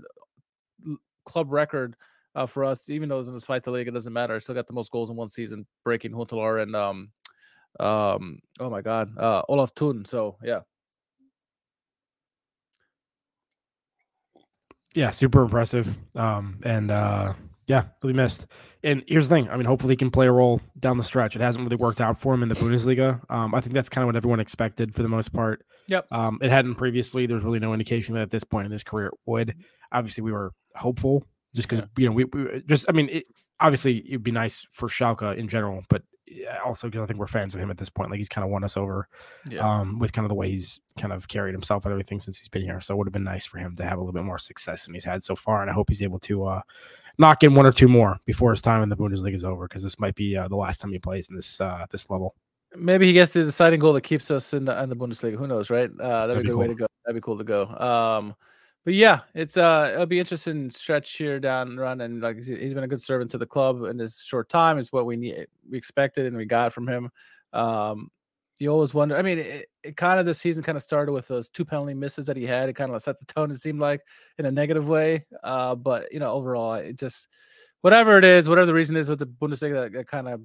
club 1.25 1.51
record 1.51 1.95
uh, 2.35 2.45
for 2.45 2.65
us. 2.65 2.89
Even 2.89 3.09
though 3.09 3.19
it's 3.19 3.27
in 3.27 3.33
the 3.33 3.41
Zweite 3.41 3.67
League, 3.67 3.87
it 3.87 3.93
doesn't 3.93 4.13
matter. 4.13 4.35
I 4.35 4.39
still 4.39 4.55
got 4.55 4.67
the 4.67 4.73
most 4.73 4.91
goals 4.91 5.09
in 5.09 5.15
one 5.15 5.29
season, 5.29 5.65
breaking 5.83 6.11
Huntelaar 6.11 6.61
and 6.61 6.75
um 6.75 7.09
um 7.79 8.39
oh 8.59 8.69
my 8.69 8.81
god 8.81 9.17
uh 9.17 9.43
Olaf 9.47 9.71
Thon. 9.75 10.05
So 10.05 10.37
yeah. 10.43 10.61
Yeah, 14.95 15.11
super 15.11 15.43
impressive. 15.43 15.95
Um 16.15 16.59
and 16.63 16.91
uh 16.91 17.33
yeah, 17.67 17.83
he'll 18.01 18.09
be 18.09 18.13
missed. 18.13 18.47
And 18.83 19.03
here's 19.07 19.29
the 19.29 19.35
thing. 19.35 19.49
I 19.49 19.57
mean, 19.57 19.65
hopefully 19.65 19.91
he 19.91 19.97
can 19.97 20.09
play 20.09 20.25
a 20.25 20.31
role 20.31 20.61
down 20.79 20.97
the 20.97 21.03
stretch. 21.03 21.35
It 21.35 21.41
hasn't 21.41 21.63
really 21.63 21.75
worked 21.75 22.01
out 22.01 22.17
for 22.17 22.33
him 22.33 22.41
in 22.41 22.49
the 22.49 22.55
Bundesliga. 22.55 23.21
Um, 23.29 23.53
I 23.53 23.61
think 23.61 23.73
that's 23.73 23.89
kind 23.89 24.03
of 24.03 24.07
what 24.07 24.15
everyone 24.15 24.39
expected 24.39 24.95
for 24.95 25.03
the 25.03 25.09
most 25.09 25.33
part. 25.33 25.63
Yep. 25.89 26.07
Um, 26.11 26.39
it 26.41 26.49
hadn't 26.49 26.75
previously. 26.75 27.25
There's 27.25 27.43
really 27.43 27.59
no 27.59 27.73
indication 27.73 28.15
that 28.15 28.21
at 28.21 28.29
this 28.29 28.43
point 28.43 28.65
in 28.65 28.71
his 28.71 28.83
career 28.83 29.07
it 29.07 29.13
would. 29.25 29.55
Obviously, 29.91 30.23
we 30.23 30.31
were 30.31 30.53
hopeful 30.75 31.25
just 31.55 31.67
because 31.67 31.79
yeah. 31.79 31.87
you 31.97 32.05
know 32.07 32.13
we, 32.13 32.25
we, 32.25 32.63
just. 32.67 32.85
I 32.89 32.91
mean, 32.91 33.09
it, 33.09 33.25
obviously 33.59 33.99
it'd 34.07 34.23
be 34.23 34.31
nice 34.31 34.65
for 34.71 34.87
Schalke 34.87 35.35
in 35.35 35.47
general, 35.47 35.83
but 35.89 36.03
also 36.63 36.87
because 36.87 37.03
I 37.03 37.07
think 37.07 37.19
we're 37.19 37.27
fans 37.27 37.55
of 37.55 37.61
him 37.61 37.71
at 37.71 37.77
this 37.77 37.89
point. 37.89 38.09
Like 38.09 38.19
he's 38.19 38.29
kind 38.29 38.45
of 38.45 38.51
won 38.51 38.63
us 38.63 38.77
over, 38.77 39.07
yeah. 39.49 39.59
um, 39.59 39.99
with 39.99 40.13
kind 40.13 40.25
of 40.25 40.29
the 40.29 40.35
way 40.35 40.49
he's 40.49 40.79
kind 40.97 41.13
of 41.13 41.27
carried 41.27 41.53
himself 41.53 41.85
and 41.85 41.91
everything 41.91 42.21
since 42.21 42.37
he's 42.37 42.49
been 42.49 42.61
here. 42.61 42.79
So 42.81 42.93
it 42.93 42.97
would 42.97 43.07
have 43.07 43.13
been 43.13 43.23
nice 43.23 43.45
for 43.45 43.57
him 43.57 43.75
to 43.77 43.83
have 43.83 43.97
a 43.97 44.01
little 44.01 44.13
bit 44.13 44.23
more 44.23 44.37
success 44.37 44.85
than 44.85 44.93
he's 44.93 45.03
had 45.03 45.23
so 45.23 45.35
far, 45.35 45.61
and 45.61 45.69
I 45.69 45.73
hope 45.73 45.89
he's 45.89 46.01
able 46.01 46.19
to 46.19 46.45
uh, 46.45 46.61
knock 47.17 47.43
in 47.43 47.55
one 47.55 47.65
or 47.65 47.71
two 47.71 47.87
more 47.87 48.19
before 48.25 48.51
his 48.51 48.61
time 48.61 48.83
in 48.83 48.89
the 48.89 48.97
Bundesliga 48.97 49.33
is 49.33 49.45
over 49.45 49.67
because 49.67 49.83
this 49.83 49.99
might 49.99 50.15
be 50.15 50.37
uh, 50.37 50.47
the 50.47 50.55
last 50.55 50.81
time 50.81 50.91
he 50.91 50.99
plays 50.99 51.29
in 51.29 51.35
this 51.35 51.59
uh, 51.59 51.85
this 51.91 52.09
level. 52.09 52.35
Maybe 52.75 53.07
he 53.07 53.13
gets 53.13 53.33
the 53.33 53.43
deciding 53.43 53.79
goal 53.79 53.93
that 53.93 54.01
keeps 54.01 54.29
us 54.29 54.53
in 54.53 54.65
the 54.65 54.81
in 54.81 54.89
the 54.89 54.95
Bundesliga. 54.95 55.37
Who 55.37 55.47
knows, 55.47 55.69
right? 55.69 55.89
Uh, 55.89 56.27
that'd, 56.27 56.35
that'd, 56.35 56.43
be 56.43 56.49
a 56.49 56.51
good 56.51 56.51
cool. 56.51 56.59
way 56.59 56.67
to 56.67 56.75
go. 56.75 56.87
That'd 57.05 57.21
be 57.21 57.25
cool 57.25 57.37
to 57.37 57.43
go. 57.43 57.67
Um, 57.67 58.35
but 58.85 58.93
yeah, 58.93 59.21
it's 59.33 59.57
uh, 59.57 59.91
it'll 59.93 60.05
be 60.05 60.19
interesting 60.19 60.69
stretch 60.69 61.11
here 61.17 61.39
down 61.39 61.77
run, 61.77 62.01
and 62.01 62.21
like 62.21 62.37
he's 62.37 62.73
been 62.73 62.83
a 62.83 62.87
good 62.87 63.01
servant 63.01 63.31
to 63.31 63.37
the 63.37 63.45
club 63.45 63.83
in 63.83 63.97
this 63.97 64.21
short 64.21 64.49
time. 64.49 64.77
Is 64.77 64.91
what 64.91 65.05
we 65.05 65.17
need, 65.17 65.47
we 65.69 65.77
expected, 65.77 66.25
and 66.25 66.37
we 66.37 66.45
got 66.45 66.73
from 66.73 66.87
him. 66.87 67.09
Um, 67.53 68.09
you 68.59 68.69
always 68.69 68.93
wonder. 68.93 69.17
I 69.17 69.21
mean, 69.21 69.39
it, 69.39 69.69
it 69.83 69.97
kind 69.97 70.19
of 70.19 70.25
the 70.25 70.33
season 70.33 70.63
kind 70.63 70.75
of 70.75 70.83
started 70.83 71.11
with 71.11 71.27
those 71.27 71.49
two 71.49 71.65
penalty 71.65 71.93
misses 71.93 72.25
that 72.25 72.37
he 72.37 72.45
had. 72.45 72.69
It 72.69 72.73
kind 72.73 72.93
of 72.93 73.01
set 73.01 73.19
the 73.19 73.25
tone. 73.25 73.51
It 73.51 73.57
seemed 73.57 73.79
like 73.79 74.01
in 74.37 74.45
a 74.45 74.51
negative 74.51 74.87
way. 74.87 75.25
Uh, 75.43 75.75
but 75.75 76.11
you 76.11 76.19
know, 76.19 76.31
overall, 76.31 76.73
it 76.73 76.97
just 76.97 77.27
whatever 77.81 78.17
it 78.17 78.25
is, 78.25 78.49
whatever 78.49 78.65
the 78.65 78.73
reason 78.73 78.97
is 78.97 79.09
with 79.09 79.19
the 79.19 79.27
Bundesliga, 79.27 79.83
that, 79.83 79.93
that 79.93 80.07
kind 80.07 80.27
of 80.27 80.41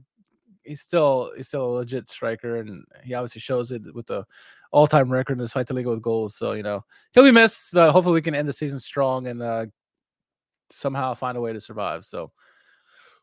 he's 0.64 0.80
still 0.80 1.32
he's 1.36 1.48
still 1.48 1.64
a 1.64 1.76
legit 1.76 2.10
striker, 2.10 2.56
and 2.56 2.84
he 3.02 3.14
obviously 3.14 3.40
shows 3.40 3.72
it 3.72 3.94
with 3.94 4.06
the 4.06 4.24
all-time 4.74 5.08
record 5.10 5.34
in 5.34 5.38
the 5.38 5.44
Zweite 5.44 5.70
league 5.70 5.86
with 5.86 6.02
goals. 6.02 6.34
So 6.34 6.52
you 6.52 6.62
know 6.62 6.84
he'll 7.12 7.24
be 7.24 7.30
missed, 7.30 7.72
but 7.72 7.92
hopefully 7.92 8.14
we 8.14 8.22
can 8.22 8.34
end 8.34 8.48
the 8.48 8.52
season 8.52 8.80
strong 8.80 9.28
and 9.28 9.40
uh, 9.40 9.66
somehow 10.70 11.14
find 11.14 11.38
a 11.38 11.40
way 11.40 11.52
to 11.52 11.60
survive. 11.60 12.04
So 12.04 12.32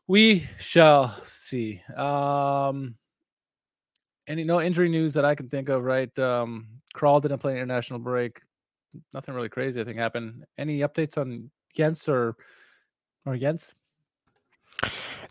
we 0.06 0.48
shall 0.58 1.08
see. 1.26 1.82
Um, 1.96 2.96
any 4.26 4.44
no 4.44 4.60
injury 4.60 4.88
news 4.88 5.14
that 5.14 5.24
I 5.24 5.34
can 5.34 5.48
think 5.48 5.68
of, 5.68 5.84
right? 5.84 6.16
Um, 6.18 6.68
Kral 6.94 7.20
didn't 7.20 7.38
play 7.38 7.52
an 7.52 7.58
international 7.58 7.98
break. 7.98 8.40
Nothing 9.12 9.34
really 9.34 9.48
crazy, 9.48 9.80
I 9.80 9.84
think, 9.84 9.98
happened. 9.98 10.44
Any 10.58 10.80
updates 10.80 11.18
on 11.18 11.50
Jenz 11.76 12.08
or 12.08 12.36
or 13.26 13.36
Jenz? 13.36 13.74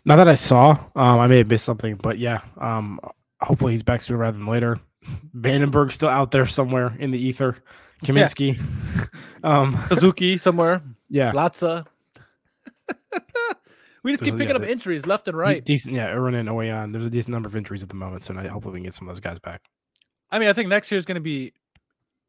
Not 0.04 0.16
that 0.16 0.28
I 0.28 0.34
saw. 0.34 0.70
Um, 0.96 1.20
I 1.20 1.26
may 1.26 1.38
have 1.38 1.48
missed 1.48 1.64
something, 1.64 1.96
but 1.96 2.18
yeah. 2.18 2.40
Um, 2.58 3.00
hopefully 3.40 3.72
he's 3.72 3.82
back 3.82 4.02
sooner 4.02 4.18
rather 4.18 4.36
than 4.36 4.46
later. 4.46 4.80
Vandenberg 5.36 5.92
still 5.92 6.08
out 6.08 6.30
there 6.30 6.46
somewhere 6.46 6.94
in 6.98 7.10
the 7.10 7.18
ether. 7.18 7.56
Kaminski, 8.04 8.56
yeah. 8.56 9.04
um, 9.44 9.78
Suzuki 9.88 10.36
somewhere. 10.36 10.82
Yeah, 11.08 11.32
Latza. 11.32 11.86
We 14.02 14.10
just 14.12 14.24
keep 14.24 14.36
picking 14.36 14.56
yeah, 14.56 14.62
up 14.62 14.68
injuries 14.68 15.06
left 15.06 15.28
and 15.28 15.36
right. 15.36 15.64
Decent, 15.64 15.94
yeah. 15.94 16.08
Irwin 16.08 16.34
and 16.34 16.48
Ouwejan. 16.48 16.92
There's 16.92 17.04
a 17.04 17.10
decent 17.10 17.32
number 17.32 17.48
of 17.48 17.54
injuries 17.54 17.84
at 17.84 17.88
the 17.88 17.94
moment, 17.94 18.24
so 18.24 18.34
hopefully 18.34 18.72
we 18.72 18.78
can 18.80 18.84
get 18.84 18.94
some 18.94 19.08
of 19.08 19.14
those 19.14 19.20
guys 19.20 19.38
back. 19.38 19.62
I 20.30 20.38
mean, 20.38 20.48
I 20.48 20.52
think 20.52 20.68
next 20.68 20.90
year 20.90 20.98
is 20.98 21.04
going 21.04 21.16
to 21.16 21.20
be 21.20 21.52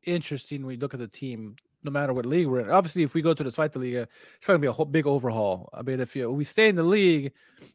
interesting 0.03 0.61
when 0.61 0.67
we 0.67 0.77
look 0.77 0.93
at 0.93 0.99
the 0.99 1.07
team, 1.07 1.55
no 1.83 1.89
matter 1.89 2.13
what 2.13 2.27
league 2.27 2.47
we're 2.47 2.59
in. 2.59 2.69
Obviously, 2.69 3.01
if 3.01 3.15
we 3.15 3.23
go 3.23 3.33
to 3.33 3.43
the 3.43 3.49
Zweite 3.49 3.75
Liga, 3.75 4.07
it's 4.37 4.45
going 4.45 4.57
to 4.57 4.61
be 4.61 4.67
a 4.67 4.71
whole 4.71 4.85
big 4.85 5.07
overhaul. 5.07 5.69
I 5.73 5.81
mean, 5.81 5.99
if 5.99 6.15
you 6.15 6.29
we 6.29 6.43
stay 6.43 6.69
in 6.69 6.75
the 6.75 6.83
league, 6.83 7.31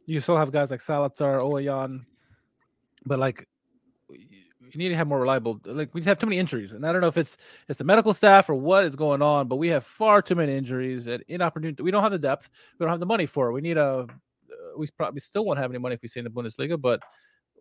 you 0.07 0.21
still 0.21 0.37
have 0.37 0.53
guys 0.53 0.71
like 0.71 0.81
Zalazar, 0.81 1.41
Ouwejan, 1.41 2.05
but 3.05 3.19
like 3.19 3.49
you 4.75 4.79
need 4.79 4.91
to 4.91 4.97
have 4.97 5.07
more 5.07 5.21
reliable. 5.21 5.61
Like 5.65 5.95
we 5.95 6.03
have 6.03 6.19
too 6.19 6.27
many 6.27 6.39
injuries, 6.39 6.73
and 6.73 6.87
I 6.87 6.93
don't 6.93 7.01
know 7.01 7.09
if 7.09 7.17
it's 7.17 7.37
it's 7.69 7.79
the 7.79 7.85
medical 7.85 8.15
staff 8.15 8.49
or 8.49 8.55
what 8.55 8.85
is 8.85 8.97
going 8.97 9.23
on, 9.23 9.49
but 9.49 9.57
we 9.57 9.69
have 9.69 9.85
far 9.85 10.23
too 10.23 10.35
many 10.35 10.57
injuries 10.57 11.07
and 11.07 11.23
inopportunity. 11.29 11.83
We 11.83 11.91
don't 11.91 12.03
have 12.03 12.13
the 12.13 12.19
depth. 12.19 12.49
We 12.79 12.85
don't 12.85 12.91
have 12.91 13.01
the 13.01 13.07
money 13.07 13.27
for 13.27 13.49
it. 13.49 13.53
We 13.53 13.61
need 13.61 13.79
a. 13.79 14.07
We 14.77 14.87
probably 14.97 15.21
still 15.21 15.45
won't 15.45 15.59
have 15.59 15.71
any 15.71 15.79
money 15.79 15.95
if 15.95 16.03
we 16.03 16.09
stay 16.09 16.21
in 16.21 16.25
the 16.25 16.31
Bundesliga, 16.31 16.81
but 16.81 17.03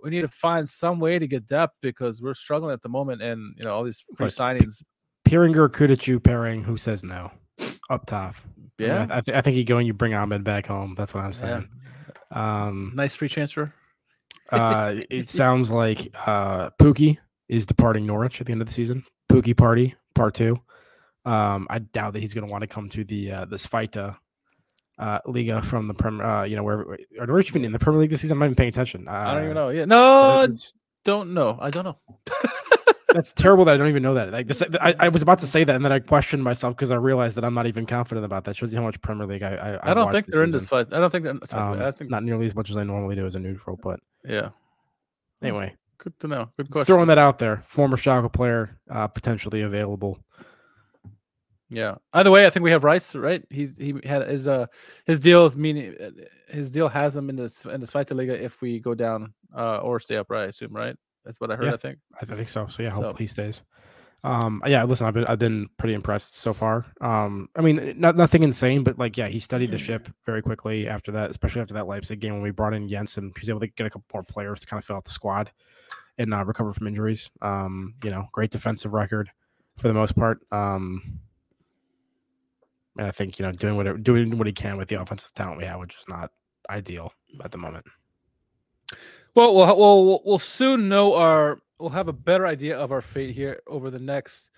we 0.03 0.09
need 0.09 0.21
to 0.21 0.27
find 0.27 0.67
some 0.67 0.99
way 0.99 1.17
to 1.17 1.27
get 1.27 1.47
depth 1.47 1.75
because 1.81 2.21
we're 2.21 2.33
struggling 2.33 2.73
at 2.73 2.81
the 2.81 2.89
moment, 2.89 3.21
and 3.21 3.55
you 3.57 3.63
know 3.63 3.73
all 3.73 3.83
these 3.83 4.03
free 4.15 4.25
right. 4.25 4.33
signings. 4.33 4.83
Pieringer, 5.27 5.69
Kutucu 5.69 6.23
pairing. 6.23 6.63
Who 6.63 6.77
says 6.77 7.03
no? 7.03 7.31
Up 7.89 8.05
top. 8.05 8.35
Yeah, 8.77 8.97
I, 8.97 8.99
mean, 8.99 9.11
I, 9.11 9.21
th- 9.21 9.37
I, 9.37 9.41
think 9.41 9.57
you 9.57 9.63
go 9.63 9.77
and 9.77 9.87
you 9.87 9.93
bring 9.93 10.13
Ahmed 10.13 10.43
back 10.43 10.67
home. 10.67 10.93
That's 10.97 11.13
what 11.13 11.23
I'm 11.23 11.33
saying. 11.33 11.67
Yeah. 12.31 12.65
Um, 12.65 12.91
nice 12.95 13.15
free 13.15 13.29
transfer. 13.29 13.73
Uh, 14.51 14.95
it 15.09 15.29
sounds 15.29 15.71
like 15.71 16.13
uh, 16.25 16.69
Pukki 16.71 17.17
is 17.47 17.65
departing 17.65 18.05
Norwich 18.05 18.41
at 18.41 18.47
the 18.47 18.51
end 18.51 18.61
of 18.61 18.67
the 18.67 18.73
season. 18.73 19.03
Pukki 19.29 19.55
party 19.55 19.95
part 20.15 20.33
two. 20.33 20.59
Um, 21.25 21.67
I 21.69 21.79
doubt 21.79 22.13
that 22.13 22.19
he's 22.19 22.33
going 22.33 22.45
to 22.47 22.51
want 22.51 22.61
to 22.61 22.67
come 22.67 22.89
to 22.89 23.03
the 23.03 23.31
uh, 23.31 23.45
the 23.45 23.57
Zweite 23.57 24.15
uh, 24.99 25.19
Liga 25.25 25.61
from 25.61 25.87
the 25.87 25.93
Premier. 25.93 26.25
Uh, 26.25 26.43
you 26.43 26.55
know, 26.55 26.63
where 26.63 26.97
are 27.19 27.27
Norwich 27.27 27.49
even 27.49 27.65
in 27.65 27.71
the 27.71 27.79
Premier 27.79 28.01
League 28.01 28.09
this 28.09 28.21
season? 28.21 28.35
I'm 28.35 28.39
not 28.39 28.45
even 28.45 28.55
paying 28.55 28.69
attention. 28.69 29.07
Uh, 29.07 29.11
I 29.11 29.33
don't 29.33 29.43
even 29.43 29.55
know. 29.55 29.69
Yeah, 29.69 29.85
no, 29.85 30.47
don't 31.03 31.33
know. 31.33 31.57
I 31.61 31.69
don't 31.69 31.83
know. 31.83 31.97
that's 33.13 33.33
terrible 33.33 33.65
that 33.65 33.75
I 33.75 33.77
don't 33.77 33.87
even 33.87 34.03
know 34.03 34.13
that. 34.15 34.31
Like 34.31 34.47
this, 34.47 34.61
I, 34.81 34.95
I 34.99 35.09
was 35.09 35.21
about 35.21 35.39
to 35.39 35.47
say 35.47 35.63
that, 35.63 35.75
and 35.75 35.83
then 35.83 35.91
I 35.91 35.99
questioned 35.99 36.43
myself 36.43 36.75
because 36.75 36.91
I 36.91 36.95
realized 36.95 37.37
that 37.37 37.45
I'm 37.45 37.53
not 37.53 37.67
even 37.67 37.85
confident 37.85 38.25
about 38.25 38.45
that. 38.45 38.55
Shows 38.55 38.71
you 38.71 38.79
how 38.79 38.85
much 38.85 38.99
Premier 39.01 39.25
League 39.25 39.43
I 39.43 39.55
I, 39.55 39.91
I 39.91 39.93
don't 39.93 40.11
think 40.11 40.27
they're 40.27 40.43
in 40.43 40.51
this 40.51 40.67
fight. 40.69 40.87
I 40.91 40.99
don't 40.99 41.09
think 41.09 41.23
they're. 41.23 41.59
Um, 41.59 41.81
I 41.81 41.91
think 41.91 42.09
not 42.09 42.23
nearly 42.23 42.45
as 42.45 42.55
much 42.55 42.69
as 42.69 42.77
I 42.77 42.83
normally 42.83 43.15
do 43.15 43.25
as 43.25 43.35
a 43.35 43.39
neutral, 43.39 43.79
but 43.81 43.99
yeah. 44.27 44.49
Anyway, 45.41 45.75
good 45.97 46.19
to 46.19 46.27
know. 46.27 46.49
Good 46.57 46.69
question. 46.69 46.85
Throwing 46.85 47.07
that 47.07 47.17
out 47.17 47.39
there, 47.39 47.63
former 47.65 47.97
Schalke 47.97 48.31
player, 48.31 48.77
uh, 48.89 49.07
potentially 49.07 49.61
available. 49.61 50.19
Yeah. 51.69 51.95
Either 52.13 52.31
way, 52.31 52.45
I 52.45 52.49
think 52.49 52.63
we 52.63 52.71
have 52.71 52.83
Reis, 52.83 53.13
right? 53.13 53.43
He 53.49 53.69
he 53.77 53.95
had 54.05 54.27
his 54.27 54.47
uh 54.47 54.67
his 55.05 55.19
deals 55.19 55.57
meaning 55.57 55.95
his 56.47 56.71
deal 56.71 56.87
has 56.87 57.15
him 57.15 57.29
in 57.29 57.35
this 57.35 57.65
in 57.65 57.81
the 57.81 57.87
Zweite 57.87 58.15
Liga 58.15 58.41
if 58.41 58.61
we 58.61 58.79
go 58.79 58.95
down 58.95 59.33
uh 59.55 59.77
or 59.77 59.99
stay 59.99 60.15
up, 60.15 60.29
right? 60.29 60.43
I 60.43 60.47
assume, 60.47 60.73
right? 60.73 60.95
That's 61.25 61.41
what 61.41 61.51
I 61.51 61.57
heard. 61.57 61.65
Yeah, 61.65 61.73
I 61.73 61.77
think. 61.77 61.99
I 62.21 62.25
think 62.25 62.47
so. 62.47 62.67
So 62.67 62.83
yeah, 62.83 62.89
so. 62.89 62.95
hopefully 62.95 63.23
he 63.23 63.27
stays. 63.27 63.63
Um, 64.23 64.61
yeah, 64.65 64.83
listen, 64.83 65.07
I've 65.07 65.13
been 65.13 65.25
I've 65.25 65.39
been 65.39 65.69
pretty 65.77 65.93
impressed 65.93 66.35
so 66.35 66.53
far. 66.53 66.85
Um, 67.01 67.49
I 67.55 67.61
mean, 67.61 67.93
not 67.97 68.15
nothing 68.17 68.43
insane, 68.43 68.83
but 68.83 68.97
like, 68.97 69.15
yeah, 69.15 69.27
he 69.27 69.39
studied 69.39 69.71
the 69.71 69.77
ship 69.77 70.09
very 70.25 70.41
quickly 70.41 70.87
after 70.87 71.11
that, 71.13 71.29
especially 71.29 71.61
after 71.61 71.75
that 71.75 71.87
Leipzig 71.87 72.19
game 72.19 72.33
when 72.33 72.41
we 72.41 72.51
brought 72.51 72.73
in 72.73 72.89
Jensen. 72.89 73.25
He 73.35 73.41
was 73.41 73.49
able 73.49 73.59
to 73.61 73.67
get 73.67 73.85
a 73.85 73.89
couple 73.89 74.05
more 74.13 74.23
players 74.23 74.59
to 74.61 74.67
kind 74.67 74.79
of 74.79 74.85
fill 74.85 74.95
out 74.97 75.03
the 75.03 75.11
squad 75.11 75.51
and 76.17 76.33
uh, 76.33 76.43
recover 76.43 76.73
from 76.73 76.87
injuries. 76.87 77.29
Um, 77.41 77.93
you 78.03 78.09
know, 78.09 78.27
great 78.31 78.51
defensive 78.51 78.93
record 78.93 79.29
for 79.77 79.87
the 79.87 79.93
most 79.93 80.15
part. 80.15 80.39
Um, 80.51 81.19
and 82.97 83.07
I 83.07 83.11
think 83.11 83.37
you 83.39 83.45
know 83.45 83.51
doing 83.51 83.77
whatever 83.77 83.97
doing 83.97 84.37
what 84.37 84.47
he 84.47 84.53
can 84.53 84.77
with 84.77 84.89
the 84.89 84.99
offensive 84.99 85.33
talent 85.33 85.59
we 85.59 85.65
have, 85.65 85.79
which 85.79 85.95
is 85.95 86.07
not 86.07 86.31
ideal 86.69 87.13
at 87.43 87.51
the 87.51 87.57
moment. 87.57 87.85
Well, 89.35 89.55
we'll 89.55 89.77
we'll, 89.77 90.21
we'll 90.25 90.39
soon 90.39 90.89
know 90.89 91.15
our. 91.15 91.59
We'll 91.79 91.89
have 91.89 92.07
a 92.07 92.13
better 92.13 92.47
idea 92.47 92.77
of 92.77 92.91
our 92.91 93.01
fate 93.01 93.35
here 93.35 93.61
over 93.67 93.89
the 93.89 93.99
next. 93.99 94.49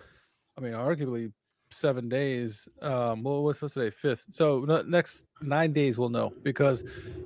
I 0.58 0.62
mean, 0.62 0.73
arguably 0.73 1.32
seven 1.71 2.10
days. 2.10 2.67
Um, 2.82 3.23
well, 3.23 3.43
what's 3.43 3.62
what's 3.62 3.73
today? 3.73 3.89
Fifth. 3.89 4.25
So 4.32 4.84
next 4.88 5.25
nine 5.41 5.73
days 5.73 5.97
we'll 5.97 6.10
know 6.10 6.34
because 6.43 6.84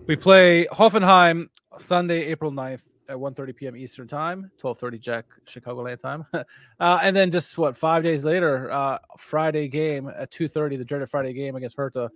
we 0.08 0.16
play 0.16 0.66
Hoffenheim 0.72 1.48
Sunday, 1.78 2.26
April 2.26 2.52
9th 2.52 2.84
at 3.10 3.18
1.30 3.18 3.56
p.m. 3.56 3.76
Eastern 3.76 4.08
time, 4.08 4.50
12.30 4.62 5.00
Jack 5.00 5.26
Chicagoland 5.46 6.00
time. 6.00 6.26
uh, 6.34 7.00
and 7.02 7.16
then 7.16 7.32
just 7.32 7.58
what 7.58 7.76
five 7.76 8.04
days 8.04 8.24
later, 8.24 8.72
uh, 8.72 8.98
Friday 9.18 9.68
game 9.68 10.08
at 10.08 10.32
2.30, 10.32 10.78
the 10.78 10.86
dreaded 10.86 11.10
Friday 11.10 11.34
game 11.34 11.56
against 11.56 11.78
Hertha. 11.78 12.10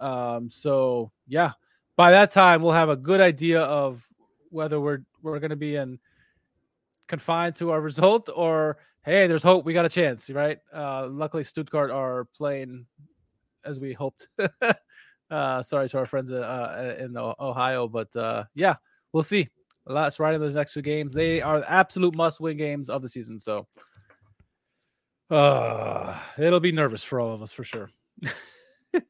Um, 0.00 0.48
so 0.50 1.12
yeah, 1.26 1.52
by 1.96 2.10
that 2.12 2.30
time 2.30 2.62
we'll 2.62 2.72
have 2.72 2.88
a 2.88 2.96
good 2.96 3.20
idea 3.20 3.62
of 3.62 4.06
whether 4.50 4.80
we're 4.80 5.02
we're 5.22 5.38
going 5.38 5.50
to 5.50 5.56
be 5.56 5.76
in 5.76 5.98
confined 7.12 7.54
to 7.54 7.70
our 7.70 7.80
result 7.80 8.30
or 8.34 8.78
hey, 9.04 9.26
there's 9.26 9.42
hope. 9.42 9.66
We 9.66 9.74
got 9.74 9.84
a 9.84 9.90
chance, 9.90 10.30
right? 10.30 10.58
Uh, 10.74 11.08
luckily, 11.10 11.44
Stuttgart 11.44 11.90
are 11.90 12.24
playing 12.34 12.86
as 13.66 13.78
we 13.78 13.92
hoped. 13.92 14.28
uh, 15.30 15.62
sorry 15.62 15.90
to 15.90 15.98
our 15.98 16.06
friends 16.06 16.32
uh, 16.32 16.36
uh 16.36 17.04
in 17.04 17.14
Ohio, 17.18 17.86
but 17.86 18.16
uh, 18.16 18.44
yeah, 18.54 18.76
we'll 19.12 19.22
see. 19.22 19.50
Let's 19.84 20.18
ride 20.18 20.34
in 20.34 20.40
those 20.40 20.56
next 20.56 20.72
two 20.72 20.80
games. 20.80 21.12
They 21.12 21.42
are 21.42 21.62
absolute 21.66 22.16
must-win 22.16 22.56
games 22.56 22.88
of 22.88 23.02
the 23.02 23.10
season. 23.10 23.38
So, 23.38 23.66
uh, 25.28 26.18
it'll 26.38 26.60
be 26.60 26.72
nervous 26.72 27.02
for 27.02 27.20
all 27.20 27.34
of 27.34 27.42
us 27.42 27.52
for 27.52 27.64
sure. 27.64 27.90
that 28.22 29.02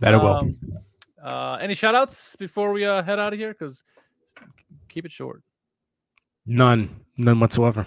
it 0.00 0.16
will. 0.16 0.36
Um, 0.36 0.56
uh, 1.22 1.58
any 1.60 1.74
shout 1.74 1.94
outs 1.94 2.34
before 2.36 2.72
we 2.72 2.86
uh, 2.86 3.02
head 3.02 3.18
out 3.18 3.34
of 3.34 3.38
here? 3.38 3.52
Because 3.52 3.84
keep 4.88 5.04
it 5.04 5.12
short. 5.12 5.42
None, 6.46 7.00
none 7.16 7.40
whatsoever. 7.40 7.86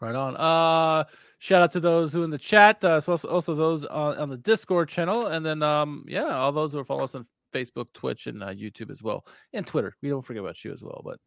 Right 0.00 0.14
on. 0.14 0.36
Uh, 0.36 1.04
shout 1.38 1.62
out 1.62 1.72
to 1.72 1.80
those 1.80 2.12
who 2.12 2.22
in 2.22 2.30
the 2.30 2.38
chat, 2.38 2.84
uh, 2.84 3.00
also, 3.06 3.28
also 3.28 3.54
those 3.54 3.84
on, 3.84 4.16
on, 4.16 4.28
the 4.28 4.36
Discord 4.36 4.88
channel, 4.88 5.26
and 5.26 5.44
then 5.44 5.62
um, 5.62 6.04
yeah, 6.08 6.36
all 6.36 6.52
those 6.52 6.72
who 6.72 6.78
are 6.78 6.84
following 6.84 7.04
us 7.04 7.14
on 7.14 7.26
Facebook, 7.52 7.86
Twitch, 7.94 8.26
and 8.26 8.42
uh, 8.42 8.48
YouTube 8.48 8.90
as 8.90 9.02
well, 9.02 9.26
and 9.52 9.66
Twitter. 9.66 9.94
We 10.02 10.08
don't 10.08 10.22
forget 10.22 10.42
about 10.42 10.64
you 10.64 10.72
as 10.72 10.82
well. 10.82 11.02
But 11.04 11.20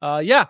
uh, 0.00 0.18
yeah, 0.18 0.46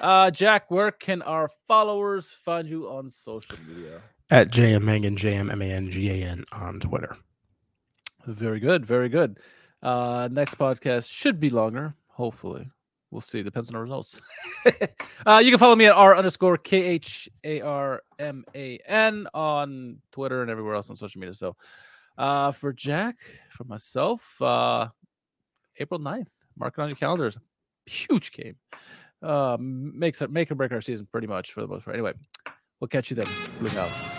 uh, 0.00 0.30
Jack, 0.30 0.70
where 0.70 0.90
can 0.90 1.22
our 1.22 1.48
followers 1.66 2.28
find 2.28 2.68
you 2.68 2.88
on 2.88 3.08
social 3.10 3.56
media? 3.68 4.00
At 4.30 4.50
JM 4.50 4.82
Mangan, 4.82 5.16
JM 5.16 6.44
on 6.52 6.80
Twitter. 6.80 7.16
Very 8.26 8.60
good. 8.60 8.84
Very 8.84 9.08
good. 9.08 9.38
Uh, 9.82 10.28
next 10.30 10.58
podcast 10.58 11.10
should 11.10 11.40
be 11.40 11.50
longer, 11.50 11.94
hopefully. 12.08 12.68
We'll 13.10 13.22
see. 13.22 13.42
Depends 13.42 13.70
on 13.70 13.74
the 13.74 13.80
results. 13.80 14.20
uh, 15.26 15.40
you 15.42 15.50
can 15.50 15.58
follow 15.58 15.76
me 15.76 15.86
at 15.86 15.92
r 15.92 16.16
underscore 16.16 16.58
k 16.58 16.82
h 16.82 17.28
a 17.42 17.60
r 17.62 18.02
m 18.18 18.44
a 18.54 18.78
n 18.86 19.26
on 19.32 19.98
Twitter 20.12 20.42
and 20.42 20.50
everywhere 20.50 20.74
else 20.74 20.90
on 20.90 20.96
social 20.96 21.18
media. 21.18 21.34
So, 21.34 21.56
uh, 22.18 22.52
for 22.52 22.72
Jack, 22.72 23.16
for 23.50 23.64
myself, 23.64 24.40
uh, 24.42 24.88
April 25.78 26.00
9th, 26.00 26.28
mark 26.58 26.74
it 26.76 26.82
on 26.82 26.88
your 26.88 26.96
calendars. 26.96 27.38
Huge 27.86 28.32
game. 28.32 28.56
Uh, 29.22 29.56
makes 29.58 30.20
it 30.20 30.30
make 30.30 30.50
or 30.50 30.54
break 30.54 30.72
our 30.72 30.80
season 30.80 31.08
pretty 31.10 31.26
much 31.26 31.52
for 31.52 31.62
the 31.62 31.66
most 31.66 31.84
part. 31.84 31.96
Anyway, 31.96 32.12
we'll 32.78 32.88
catch 32.88 33.10
you 33.10 33.16
then. 33.16 33.28
Look 33.60 33.74
out. 33.74 34.17